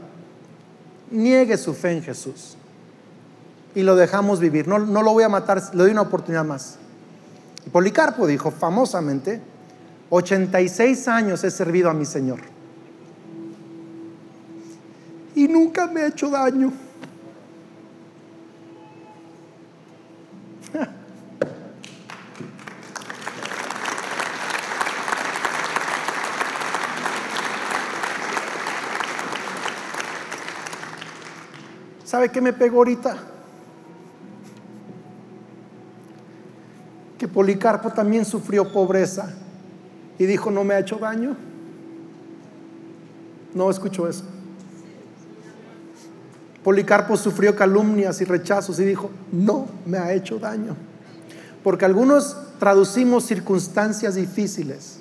niegue 1.11 1.57
su 1.57 1.75
fe 1.75 1.91
en 1.91 2.03
Jesús. 2.03 2.57
Y 3.75 3.83
lo 3.83 3.97
dejamos 3.97 4.39
vivir, 4.39 4.69
no, 4.69 4.79
no 4.79 5.03
lo 5.03 5.13
voy 5.13 5.25
a 5.25 5.29
matar, 5.29 5.61
le 5.73 5.83
doy 5.83 5.91
una 5.91 6.03
oportunidad 6.03 6.45
más. 6.45 6.77
Y 7.67 7.71
Policarpo 7.71 8.29
dijo 8.29 8.53
famosamente, 8.53 9.41
86 10.11 11.09
años 11.09 11.43
he 11.43 11.51
servido 11.51 11.91
a 11.91 11.95
mi 11.95 12.05
Señor. 12.05 12.39
Y 15.35 15.49
nunca 15.49 15.89
me 15.89 16.03
ha 16.03 16.07
hecho 16.07 16.31
daño. 16.31 16.73
¿Sabe 32.15 32.29
qué 32.29 32.41
me 32.41 32.53
pegó 32.53 32.77
ahorita? 32.77 33.17
que 37.19 37.27
Policarpo 37.27 37.91
también 37.91 38.25
sufrió 38.25 38.73
pobreza 38.73 39.35
y 40.17 40.25
dijo, 40.25 40.49
no 40.53 40.63
me 40.63 40.75
ha 40.75 40.79
hecho 40.79 40.99
daño. 40.99 41.37
No 43.53 43.69
escucho 43.69 44.07
eso. 44.07 44.23
Policarpo 46.63 47.17
sufrió 47.17 47.57
calumnias 47.57 48.21
y 48.21 48.25
rechazos 48.25 48.79
y 48.79 48.85
dijo, 48.85 49.11
no 49.33 49.67
me 49.85 49.99
ha 49.99 50.13
hecho 50.13 50.39
daño. 50.39 50.77
Porque 51.65 51.85
algunos 51.85 52.37
traducimos 52.61 53.25
circunstancias 53.25 54.15
difíciles 54.15 55.01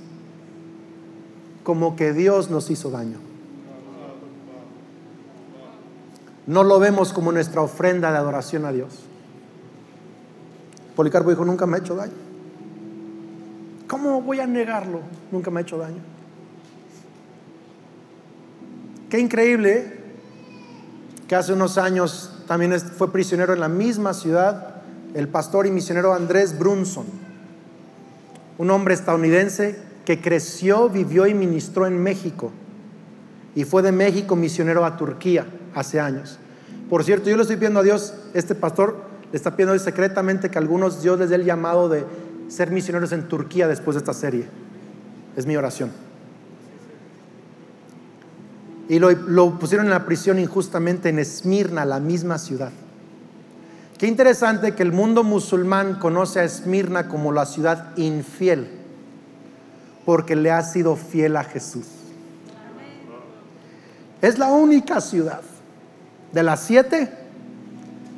como 1.63 1.95
que 1.95 2.11
Dios 2.11 2.49
nos 2.49 2.71
hizo 2.71 2.89
daño. 2.89 3.32
No 6.45 6.63
lo 6.63 6.79
vemos 6.79 7.13
como 7.13 7.31
nuestra 7.31 7.61
ofrenda 7.61 8.11
de 8.11 8.17
adoración 8.17 8.65
a 8.65 8.71
Dios. 8.71 9.05
Policarpo 10.95 11.29
dijo, 11.29 11.45
nunca 11.45 11.65
me 11.65 11.77
ha 11.77 11.79
hecho 11.79 11.95
daño. 11.95 12.13
¿Cómo 13.87 14.21
voy 14.21 14.39
a 14.39 14.47
negarlo? 14.47 15.01
Nunca 15.31 15.49
me 15.51 15.59
ha 15.59 15.63
hecho 15.63 15.77
daño. 15.77 16.01
Qué 19.09 19.19
increíble 19.19 20.01
que 21.27 21.35
hace 21.35 21.53
unos 21.53 21.77
años 21.77 22.43
también 22.47 22.77
fue 22.79 23.11
prisionero 23.11 23.53
en 23.53 23.59
la 23.59 23.69
misma 23.69 24.13
ciudad 24.13 24.81
el 25.13 25.27
pastor 25.27 25.67
y 25.67 25.71
misionero 25.71 26.13
Andrés 26.13 26.57
Brunson, 26.57 27.05
un 28.57 28.71
hombre 28.71 28.95
estadounidense 28.95 29.79
que 30.05 30.19
creció, 30.19 30.89
vivió 30.89 31.27
y 31.27 31.33
ministró 31.33 31.85
en 31.85 32.01
México 32.01 32.51
y 33.55 33.63
fue 33.63 33.83
de 33.83 33.91
México 33.91 34.35
misionero 34.35 34.83
a 34.83 34.97
Turquía 34.97 35.45
hace 35.75 35.99
años. 35.99 36.39
Por 36.89 37.03
cierto, 37.03 37.29
yo 37.29 37.35
le 37.35 37.41
estoy 37.41 37.57
pidiendo 37.57 37.79
a 37.79 37.83
Dios, 37.83 38.13
este 38.33 38.55
pastor 38.55 38.97
le 39.31 39.37
está 39.37 39.55
pidiendo 39.55 39.77
secretamente 39.79 40.49
que 40.49 40.57
algunos 40.57 41.01
Dios 41.01 41.19
les 41.19 41.29
dé 41.29 41.35
el 41.35 41.45
llamado 41.45 41.89
de 41.89 42.05
ser 42.49 42.71
misioneros 42.71 43.11
en 43.11 43.27
Turquía 43.27 43.67
después 43.67 43.95
de 43.95 43.99
esta 43.99 44.13
serie. 44.13 44.45
Es 45.35 45.45
mi 45.45 45.55
oración. 45.55 45.91
Y 48.89 48.99
lo, 48.99 49.11
lo 49.11 49.57
pusieron 49.57 49.87
en 49.87 49.91
la 49.91 50.05
prisión 50.05 50.37
injustamente 50.37 51.09
en 51.09 51.17
Esmirna, 51.17 51.85
la 51.85 51.99
misma 51.99 52.37
ciudad. 52.37 52.71
Qué 53.97 54.07
interesante 54.07 54.75
que 54.75 54.83
el 54.83 54.91
mundo 54.91 55.23
musulmán 55.23 55.95
conoce 55.95 56.41
a 56.41 56.43
Esmirna 56.43 57.07
como 57.07 57.31
la 57.31 57.45
ciudad 57.45 57.97
infiel, 57.97 58.67
porque 60.05 60.35
le 60.35 60.51
ha 60.51 60.61
sido 60.61 60.95
fiel 60.95 61.37
a 61.37 61.43
Jesús. 61.43 61.87
Es 64.21 64.37
la 64.37 64.51
única 64.51 65.01
ciudad 65.01 65.41
de 66.33 66.43
las 66.43 66.61
siete 66.63 67.09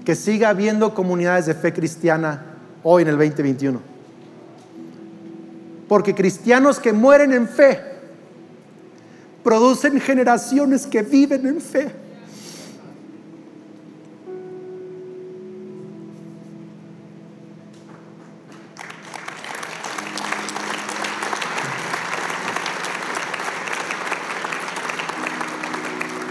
que 0.06 0.15
siga 0.15 0.49
habiendo 0.49 0.93
comunidades 0.93 1.45
de 1.47 1.54
fe 1.54 1.73
cristiana 1.73 2.45
hoy 2.84 3.04
en 3.04 3.10
el 3.10 3.17
2021. 3.17 3.80
Porque 5.88 6.15
cristianos 6.15 6.80
que 6.80 6.93
mueren 6.93 7.34
en 7.34 7.47
fe 7.47 7.80
producen 9.43 9.99
generaciones 9.99 10.88
que 10.88 11.04
viven 11.04 11.45
en 11.45 11.62
fe. 11.62 11.91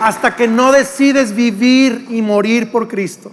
Hasta 0.05 0.37
que 0.37 0.47
no 0.47 0.71
decides 0.71 1.35
vivir 1.35 2.09
y 2.11 2.21
morir 2.21 2.71
por 2.71 2.89
Cristo 2.89 3.33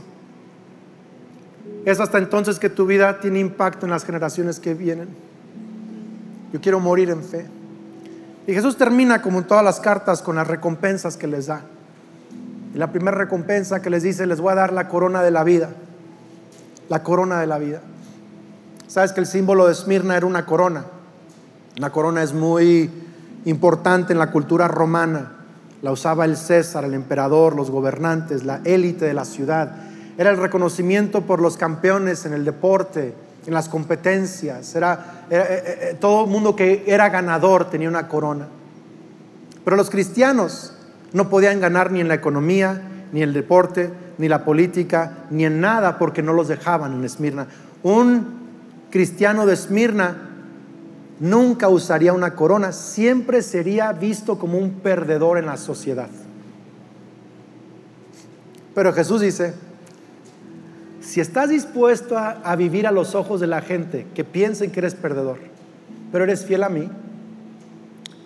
es 1.83 1.99
hasta 1.99 2.17
entonces 2.17 2.59
que 2.59 2.69
tu 2.69 2.85
vida 2.85 3.19
tiene 3.19 3.39
impacto 3.39 3.85
en 3.85 3.91
las 3.91 4.05
generaciones 4.05 4.57
que 4.57 4.73
vienen. 4.73 5.09
Yo 6.53 6.61
quiero 6.61 6.79
morir 6.79 7.09
en 7.09 7.25
fe. 7.25 7.45
Y 8.47 8.53
Jesús 8.53 8.77
termina 8.77 9.21
como 9.21 9.39
en 9.39 9.47
todas 9.47 9.65
las 9.65 9.81
cartas 9.81 10.21
con 10.21 10.37
las 10.37 10.47
recompensas 10.47 11.17
que 11.17 11.27
les 11.27 11.47
da. 11.47 11.63
Y 12.73 12.77
la 12.77 12.89
primera 12.89 13.17
recompensa 13.17 13.81
que 13.81 13.89
les 13.89 14.03
dice, 14.03 14.25
les 14.25 14.39
voy 14.39 14.53
a 14.53 14.55
dar 14.55 14.71
la 14.71 14.87
corona 14.87 15.21
de 15.21 15.31
la 15.31 15.43
vida. 15.43 15.71
La 16.87 17.03
corona 17.03 17.41
de 17.41 17.47
la 17.47 17.57
vida. 17.57 17.81
Sabes 18.87 19.11
que 19.11 19.19
el 19.19 19.27
símbolo 19.27 19.65
de 19.65 19.73
Esmirna 19.73 20.15
era 20.15 20.25
una 20.25 20.45
corona. 20.45 20.85
Una 21.77 21.89
corona 21.89 22.23
es 22.23 22.31
muy 22.31 22.89
importante 23.43 24.13
en 24.13 24.19
la 24.19 24.31
cultura 24.31 24.69
romana. 24.69 25.40
La 25.81 25.91
usaba 25.91 26.25
el 26.25 26.37
César, 26.37 26.83
el 26.85 26.93
emperador, 26.93 27.55
los 27.55 27.71
gobernantes, 27.71 28.43
la 28.43 28.61
élite 28.65 29.05
de 29.05 29.13
la 29.13 29.25
ciudad 29.25 29.75
era 30.17 30.29
el 30.29 30.37
reconocimiento 30.37 31.21
por 31.21 31.41
los 31.41 31.57
campeones 31.57 32.25
en 32.25 32.33
el 32.33 32.45
deporte, 32.45 33.13
en 33.47 33.53
las 33.53 33.69
competencias. 33.69 34.75
Era, 34.75 35.23
era- 35.29 35.45
eh, 35.45 35.63
eh, 35.65 35.97
todo 35.99 36.25
el 36.25 36.29
mundo 36.29 36.55
que 36.55 36.83
era 36.85 37.09
ganador 37.09 37.69
tenía 37.69 37.89
una 37.89 38.07
corona. 38.07 38.47
Pero 39.63 39.75
los 39.77 39.89
cristianos 39.89 40.73
no 41.13 41.29
podían 41.29 41.59
ganar 41.59 41.91
ni 41.91 42.01
en 42.01 42.07
la 42.07 42.13
economía, 42.15 42.81
ni 43.11 43.23
en 43.23 43.29
el 43.29 43.33
deporte, 43.33 43.89
ni 44.17 44.27
la 44.27 44.43
política, 44.45 45.25
ni 45.31 45.45
en 45.45 45.59
nada 45.61 45.97
porque 45.97 46.21
no 46.21 46.33
los 46.33 46.47
dejaban 46.47 46.93
en 46.93 47.03
Esmirna. 47.03 47.47
Un 47.81 48.41
cristiano 48.91 49.45
de 49.47 49.53
Esmirna 49.53 50.29
nunca 51.21 51.69
usaría 51.69 52.13
una 52.13 52.33
corona, 52.33 52.71
siempre 52.71 53.43
sería 53.43 53.93
visto 53.93 54.39
como 54.39 54.57
un 54.57 54.71
perdedor 54.71 55.37
en 55.37 55.45
la 55.45 55.55
sociedad. 55.55 56.09
Pero 58.73 58.91
Jesús 58.91 59.21
dice, 59.21 59.53
si 60.99 61.21
estás 61.21 61.49
dispuesto 61.49 62.17
a, 62.17 62.55
vivir 62.55 62.87
a 62.87 62.91
los 62.91 63.13
ojos 63.13 63.39
de 63.39 63.45
la 63.45 63.61
gente 63.61 64.07
que 64.15 64.23
piensen 64.23 64.71
que 64.71 64.79
eres 64.79 64.95
perdedor, 64.95 65.37
pero 66.11 66.23
eres 66.23 66.43
fiel 66.43 66.63
a 66.63 66.69
mí, 66.69 66.89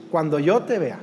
cuando 0.09 0.39
yo 0.39 0.61
te 0.61 0.79
vea, 0.79 0.99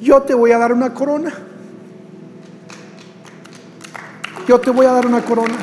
yo 0.00 0.22
te 0.22 0.32
voy 0.32 0.52
a 0.52 0.58
dar 0.58 0.72
una 0.72 0.94
corona. 0.94 1.47
Yo 4.48 4.58
te 4.58 4.70
voy 4.70 4.86
a 4.86 4.92
dar 4.92 5.04
una 5.04 5.22
corona. 5.22 5.58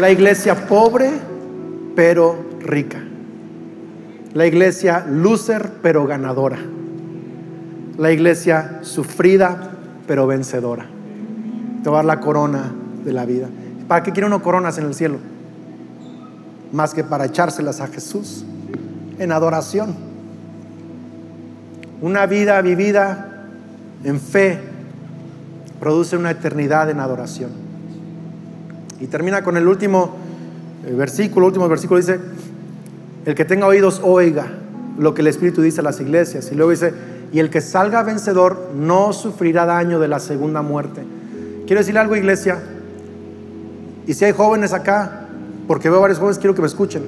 La 0.00 0.10
iglesia 0.10 0.66
pobre 0.66 1.12
pero 1.94 2.36
rica. 2.58 2.98
La 4.34 4.44
iglesia 4.44 5.06
loser 5.08 5.74
pero 5.80 6.04
ganadora. 6.04 6.58
La 7.96 8.10
iglesia 8.10 8.80
sufrida 8.82 9.70
pero 10.08 10.26
vencedora. 10.26 10.86
Te 11.84 11.88
va 11.88 12.00
a 12.00 12.02
dar 12.02 12.16
la 12.16 12.20
corona 12.20 12.72
de 13.04 13.12
la 13.12 13.24
vida. 13.24 13.48
¿Para 13.86 14.02
qué 14.02 14.10
quiere 14.10 14.26
uno 14.26 14.42
coronas 14.42 14.78
en 14.78 14.86
el 14.86 14.94
cielo? 14.96 15.18
Más 16.72 16.92
que 16.92 17.04
para 17.04 17.26
echárselas 17.26 17.80
a 17.80 17.86
Jesús 17.86 18.44
en 19.20 19.30
adoración. 19.30 20.05
Una 22.00 22.26
vida 22.26 22.60
vivida 22.60 23.46
en 24.04 24.20
fe 24.20 24.58
produce 25.80 26.16
una 26.16 26.30
eternidad 26.30 26.90
en 26.90 27.00
adoración. 27.00 27.50
Y 29.00 29.06
termina 29.06 29.42
con 29.42 29.56
el 29.56 29.66
último 29.66 30.16
versículo, 30.96 31.46
último 31.46 31.68
versículo 31.68 31.98
dice, 31.98 32.20
el 33.24 33.34
que 33.34 33.44
tenga 33.44 33.66
oídos 33.66 34.00
oiga 34.02 34.46
lo 34.98 35.14
que 35.14 35.22
el 35.22 35.26
Espíritu 35.26 35.62
dice 35.62 35.80
a 35.80 35.84
las 35.84 36.00
iglesias. 36.00 36.50
Y 36.52 36.54
luego 36.54 36.70
dice, 36.70 36.92
y 37.32 37.38
el 37.38 37.50
que 37.50 37.60
salga 37.60 38.02
vencedor 38.02 38.70
no 38.74 39.12
sufrirá 39.12 39.66
daño 39.66 39.98
de 39.98 40.08
la 40.08 40.20
segunda 40.20 40.62
muerte. 40.62 41.02
Quiero 41.66 41.80
decirle 41.80 42.00
algo, 42.00 42.16
iglesia, 42.16 42.58
y 44.06 44.14
si 44.14 44.24
hay 44.24 44.32
jóvenes 44.32 44.72
acá, 44.72 45.26
porque 45.66 45.90
veo 45.90 46.00
varios 46.00 46.18
jóvenes, 46.18 46.38
quiero 46.38 46.54
que 46.54 46.60
me 46.60 46.68
escuchen. 46.68 47.02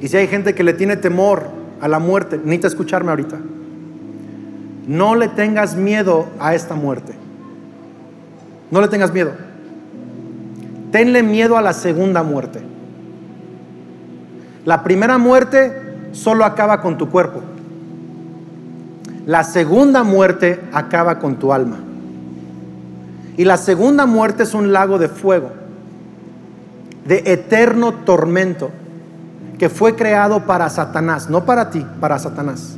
Y 0.00 0.08
si 0.08 0.16
hay 0.18 0.26
gente 0.26 0.54
que 0.54 0.62
le 0.62 0.74
tiene 0.74 0.96
temor 0.96 1.63
a 1.84 1.88
la 1.88 1.98
muerte, 1.98 2.38
necesita 2.38 2.68
escucharme 2.68 3.10
ahorita. 3.10 3.36
No 4.88 5.14
le 5.16 5.28
tengas 5.28 5.76
miedo 5.76 6.28
a 6.38 6.54
esta 6.54 6.74
muerte. 6.74 7.12
No 8.70 8.80
le 8.80 8.88
tengas 8.88 9.12
miedo. 9.12 9.32
Tenle 10.90 11.22
miedo 11.22 11.58
a 11.58 11.60
la 11.60 11.74
segunda 11.74 12.22
muerte. 12.22 12.62
La 14.64 14.82
primera 14.82 15.18
muerte 15.18 16.08
solo 16.12 16.46
acaba 16.46 16.80
con 16.80 16.96
tu 16.96 17.10
cuerpo. 17.10 17.42
La 19.26 19.44
segunda 19.44 20.04
muerte 20.04 20.62
acaba 20.72 21.18
con 21.18 21.36
tu 21.36 21.52
alma. 21.52 21.76
Y 23.36 23.44
la 23.44 23.58
segunda 23.58 24.06
muerte 24.06 24.44
es 24.44 24.54
un 24.54 24.72
lago 24.72 24.98
de 24.98 25.08
fuego, 25.08 25.50
de 27.06 27.24
eterno 27.26 27.92
tormento, 27.92 28.70
que 29.58 29.68
fue 29.68 29.94
creado 29.94 30.46
para 30.46 30.68
Satanás, 30.68 31.30
no 31.30 31.44
para 31.44 31.70
ti, 31.70 31.86
para 32.00 32.18
Satanás. 32.18 32.76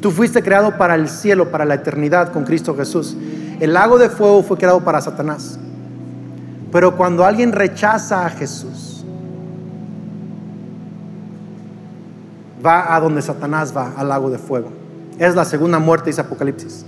Tú 0.00 0.10
fuiste 0.10 0.42
creado 0.42 0.76
para 0.76 0.94
el 0.94 1.08
cielo, 1.08 1.50
para 1.50 1.64
la 1.64 1.74
eternidad 1.74 2.32
con 2.32 2.44
Cristo 2.44 2.76
Jesús. 2.76 3.16
El 3.60 3.72
lago 3.72 3.98
de 3.98 4.10
fuego 4.10 4.42
fue 4.42 4.58
creado 4.58 4.80
para 4.80 5.00
Satanás. 5.00 5.58
Pero 6.70 6.96
cuando 6.96 7.24
alguien 7.24 7.52
rechaza 7.52 8.26
a 8.26 8.30
Jesús, 8.30 9.04
va 12.64 12.94
a 12.94 13.00
donde 13.00 13.22
Satanás 13.22 13.74
va, 13.76 13.92
al 13.96 14.08
lago 14.08 14.30
de 14.30 14.38
fuego. 14.38 14.70
Es 15.18 15.34
la 15.34 15.44
segunda 15.44 15.78
muerte, 15.78 16.10
dice 16.10 16.20
Apocalipsis. 16.20 16.84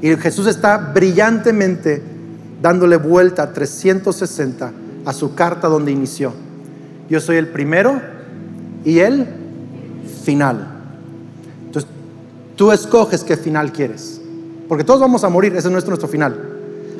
Y 0.00 0.16
Jesús 0.16 0.46
está 0.46 0.76
brillantemente 0.76 2.02
dándole 2.62 2.96
vuelta 2.96 3.52
360 3.52 4.72
a 5.04 5.12
su 5.12 5.34
carta 5.34 5.68
donde 5.68 5.92
inició. 5.92 6.32
Yo 7.08 7.20
soy 7.20 7.36
el 7.36 7.48
primero 7.48 8.13
y 8.84 8.98
el 8.98 9.26
final. 10.22 10.68
Entonces, 11.66 11.90
tú 12.56 12.72
escoges 12.72 13.24
qué 13.24 13.36
final 13.36 13.72
quieres. 13.72 14.20
Porque 14.68 14.84
todos 14.84 15.00
vamos 15.00 15.24
a 15.24 15.28
morir, 15.28 15.54
ese 15.56 15.68
es 15.68 15.72
nuestro 15.72 16.08
final. 16.08 16.38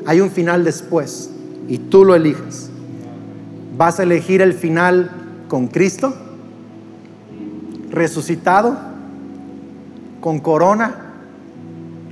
Hay 0.06 0.20
un 0.20 0.30
final 0.30 0.64
después 0.64 1.30
y 1.68 1.78
tú 1.78 2.04
lo 2.04 2.14
eliges. 2.14 2.70
¿Vas 3.76 3.98
a 3.98 4.02
elegir 4.02 4.42
el 4.42 4.52
final 4.52 5.10
con 5.48 5.68
Cristo? 5.68 6.14
¿Resucitado? 7.90 8.76
¿Con 10.20 10.40
corona? 10.40 10.94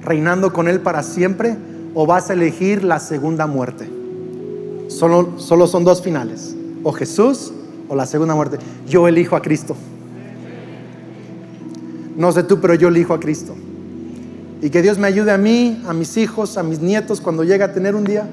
¿Reinando 0.02 0.52
con 0.52 0.68
Él 0.68 0.80
para 0.80 1.02
siempre? 1.02 1.56
¿O 1.94 2.06
vas 2.06 2.30
a 2.30 2.32
elegir 2.32 2.82
la 2.82 2.98
segunda 2.98 3.46
muerte? 3.46 3.88
Solo, 4.88 5.38
solo 5.38 5.66
son 5.66 5.85
dos 5.85 6.02
finales. 6.02 6.56
O 6.82 6.92
Jesús 6.92 7.52
o 7.92 7.94
la 7.94 8.07
segunda 8.07 8.35
muerte. 8.35 8.57
Yo 8.88 9.07
elijo 9.07 9.37
a 9.37 9.42
Cristo. 9.42 9.76
No 12.16 12.33
sé 12.33 12.42
tú, 12.42 12.59
pero 12.59 12.72
yo 12.72 12.88
elijo 12.88 13.12
a 13.12 13.20
Cristo. 13.20 13.55
Y 14.62 14.70
que 14.70 14.81
Dios 14.81 14.96
me 14.96 15.09
ayude 15.09 15.31
a 15.31 15.37
mí, 15.37 15.83
a 15.87 15.92
mis 15.92 16.16
hijos, 16.16 16.57
a 16.57 16.62
mis 16.62 16.81
nietos 16.81 17.20
cuando 17.20 17.44
llegue 17.44 17.64
a 17.64 17.74
tener 17.74 17.94
un 17.94 18.05
día, 18.05 18.26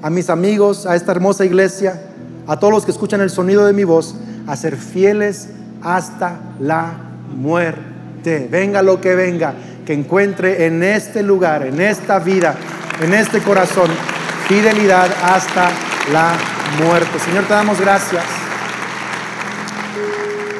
a 0.00 0.10
mis 0.10 0.30
amigos, 0.30 0.86
a 0.86 0.94
esta 0.94 1.10
hermosa 1.10 1.44
iglesia, 1.44 2.02
a 2.46 2.56
todos 2.60 2.72
los 2.72 2.84
que 2.84 2.92
escuchan 2.92 3.20
el 3.20 3.30
sonido 3.30 3.66
de 3.66 3.72
mi 3.72 3.82
voz, 3.82 4.14
a 4.46 4.54
ser 4.54 4.76
fieles 4.76 5.48
hasta 5.82 6.38
la 6.60 6.92
muerte. 7.34 8.46
Venga 8.48 8.80
lo 8.80 9.00
que 9.00 9.16
venga, 9.16 9.54
que 9.84 9.92
encuentre 9.92 10.66
en 10.66 10.84
este 10.84 11.24
lugar, 11.24 11.66
en 11.66 11.80
esta 11.80 12.20
vida, 12.20 12.54
en 13.02 13.12
este 13.12 13.40
corazón, 13.40 13.90
fidelidad 14.46 15.10
hasta 15.20 15.68
la 16.12 16.36
muerte. 16.80 17.18
Señor, 17.18 17.42
te 17.46 17.54
damos 17.54 17.80
gracias 17.80 18.41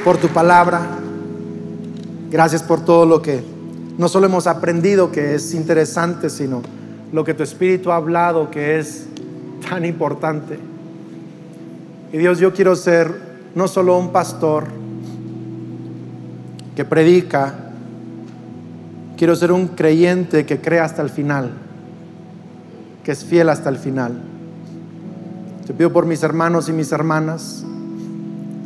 por 0.04 0.18
tu 0.18 0.28
palabra. 0.28 0.80
Gracias 2.30 2.62
por 2.62 2.84
todo 2.84 3.06
lo 3.06 3.22
que 3.22 3.42
no 3.98 4.08
solo 4.08 4.26
hemos 4.26 4.46
aprendido 4.46 5.12
que 5.12 5.34
es 5.34 5.54
interesante, 5.54 6.28
sino 6.30 6.62
lo 7.12 7.24
que 7.24 7.34
tu 7.34 7.42
Espíritu 7.42 7.92
ha 7.92 7.96
hablado 7.96 8.50
que 8.50 8.78
es 8.78 9.06
tan 9.68 9.84
importante. 9.84 10.58
Y 12.12 12.18
Dios, 12.18 12.38
yo 12.38 12.52
quiero 12.52 12.74
ser 12.74 13.14
no 13.54 13.68
solo 13.68 13.98
un 13.98 14.10
pastor 14.10 14.64
que 16.74 16.84
predica, 16.84 17.54
quiero 19.16 19.36
ser 19.36 19.52
un 19.52 19.68
creyente 19.68 20.46
que 20.46 20.60
cree 20.60 20.80
hasta 20.80 21.02
el 21.02 21.10
final, 21.10 21.52
que 23.04 23.12
es 23.12 23.24
fiel 23.24 23.50
hasta 23.50 23.68
el 23.68 23.76
final. 23.76 24.20
Te 25.66 25.74
pido 25.74 25.92
por 25.92 26.06
mis 26.06 26.22
hermanos 26.22 26.68
y 26.68 26.72
mis 26.72 26.90
hermanas, 26.90 27.64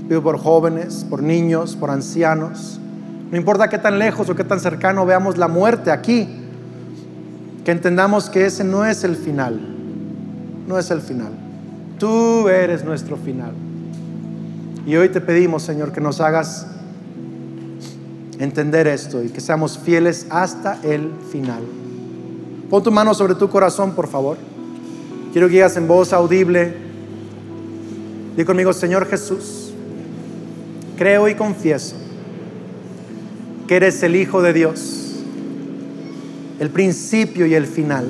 pido 0.08 0.22
por 0.22 0.38
jóvenes, 0.38 1.06
por 1.08 1.22
niños, 1.22 1.76
por 1.76 1.90
ancianos. 1.90 2.80
No 3.30 3.36
importa 3.36 3.68
qué 3.68 3.78
tan 3.78 3.98
lejos 3.98 4.28
o 4.28 4.34
qué 4.34 4.44
tan 4.44 4.60
cercano 4.60 5.04
veamos 5.04 5.36
la 5.36 5.48
muerte 5.48 5.90
aquí, 5.90 6.28
que 7.64 7.72
entendamos 7.72 8.30
que 8.30 8.46
ese 8.46 8.62
no 8.62 8.84
es 8.84 9.02
el 9.02 9.16
final, 9.16 9.58
no 10.66 10.78
es 10.78 10.90
el 10.90 11.00
final. 11.00 11.32
Tú 11.98 12.48
eres 12.48 12.84
nuestro 12.84 13.16
final. 13.16 13.52
Y 14.86 14.94
hoy 14.94 15.08
te 15.08 15.20
pedimos, 15.20 15.64
Señor, 15.64 15.90
que 15.90 16.00
nos 16.00 16.20
hagas 16.20 16.66
entender 18.38 18.86
esto 18.86 19.22
y 19.22 19.30
que 19.30 19.40
seamos 19.40 19.78
fieles 19.78 20.26
hasta 20.30 20.78
el 20.82 21.10
final. 21.32 21.62
Pon 22.70 22.82
tu 22.82 22.92
mano 22.92 23.14
sobre 23.14 23.34
tu 23.34 23.48
corazón, 23.48 23.92
por 23.92 24.06
favor. 24.06 24.36
Quiero 25.32 25.48
que 25.48 25.54
digas 25.54 25.76
en 25.76 25.88
voz 25.88 26.12
audible. 26.12 26.74
Di 28.36 28.44
conmigo, 28.44 28.72
Señor 28.72 29.06
Jesús, 29.06 29.65
creo 30.96 31.28
y 31.28 31.34
confieso 31.34 31.96
que 33.66 33.76
eres 33.76 34.02
el 34.02 34.16
Hijo 34.16 34.42
de 34.42 34.52
Dios, 34.52 35.16
el 36.60 36.70
principio 36.70 37.46
y 37.46 37.54
el 37.54 37.66
final, 37.66 38.08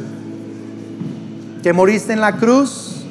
que 1.62 1.72
moriste 1.72 2.12
en 2.12 2.20
la 2.20 2.36
cruz 2.36 3.04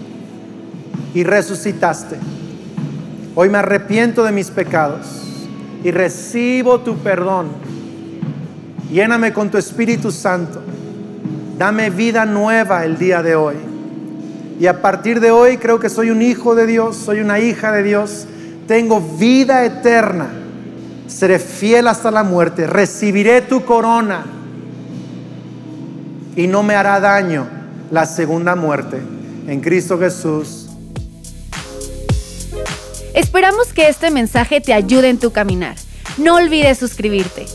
y 1.13 1.23
resucitaste. 1.23 2.17
Hoy 3.35 3.49
me 3.49 3.57
arrepiento 3.57 4.23
de 4.23 4.31
mis 4.31 4.49
pecados 4.49 5.05
y 5.83 5.91
recibo 5.91 6.79
tu 6.79 6.97
perdón. 6.97 7.47
Lléname 8.91 9.33
con 9.33 9.49
tu 9.49 9.57
Espíritu 9.57 10.11
Santo. 10.11 10.61
Dame 11.57 11.89
vida 11.89 12.25
nueva 12.25 12.85
el 12.85 12.97
día 12.97 13.21
de 13.23 13.35
hoy. 13.35 13.55
Y 14.59 14.67
a 14.67 14.81
partir 14.81 15.19
de 15.19 15.31
hoy 15.31 15.57
creo 15.57 15.79
que 15.79 15.89
soy 15.89 16.11
un 16.11 16.21
hijo 16.21 16.55
de 16.55 16.65
Dios, 16.65 16.95
soy 16.95 17.19
una 17.19 17.39
hija 17.39 17.71
de 17.71 17.83
Dios. 17.83 18.25
Tengo 18.67 18.99
vida 18.99 19.63
eterna. 19.65 20.29
Seré 21.07 21.39
fiel 21.39 21.87
hasta 21.87 22.11
la 22.11 22.23
muerte. 22.23 22.67
Recibiré 22.67 23.41
tu 23.41 23.63
corona. 23.63 24.25
Y 26.35 26.47
no 26.47 26.63
me 26.63 26.75
hará 26.75 26.99
daño 26.99 27.47
la 27.91 28.05
segunda 28.05 28.55
muerte. 28.55 28.99
En 29.47 29.61
Cristo 29.61 29.99
Jesús. 29.99 30.69
Esperamos 33.13 33.71
que 33.71 33.87
este 33.87 34.11
mensaje 34.11 34.59
te 34.59 34.73
ayude 34.73 35.09
en 35.09 35.19
tu 35.19 35.31
caminar. 35.31 35.75
No 36.17 36.35
olvides 36.35 36.77
suscribirte. 36.79 37.45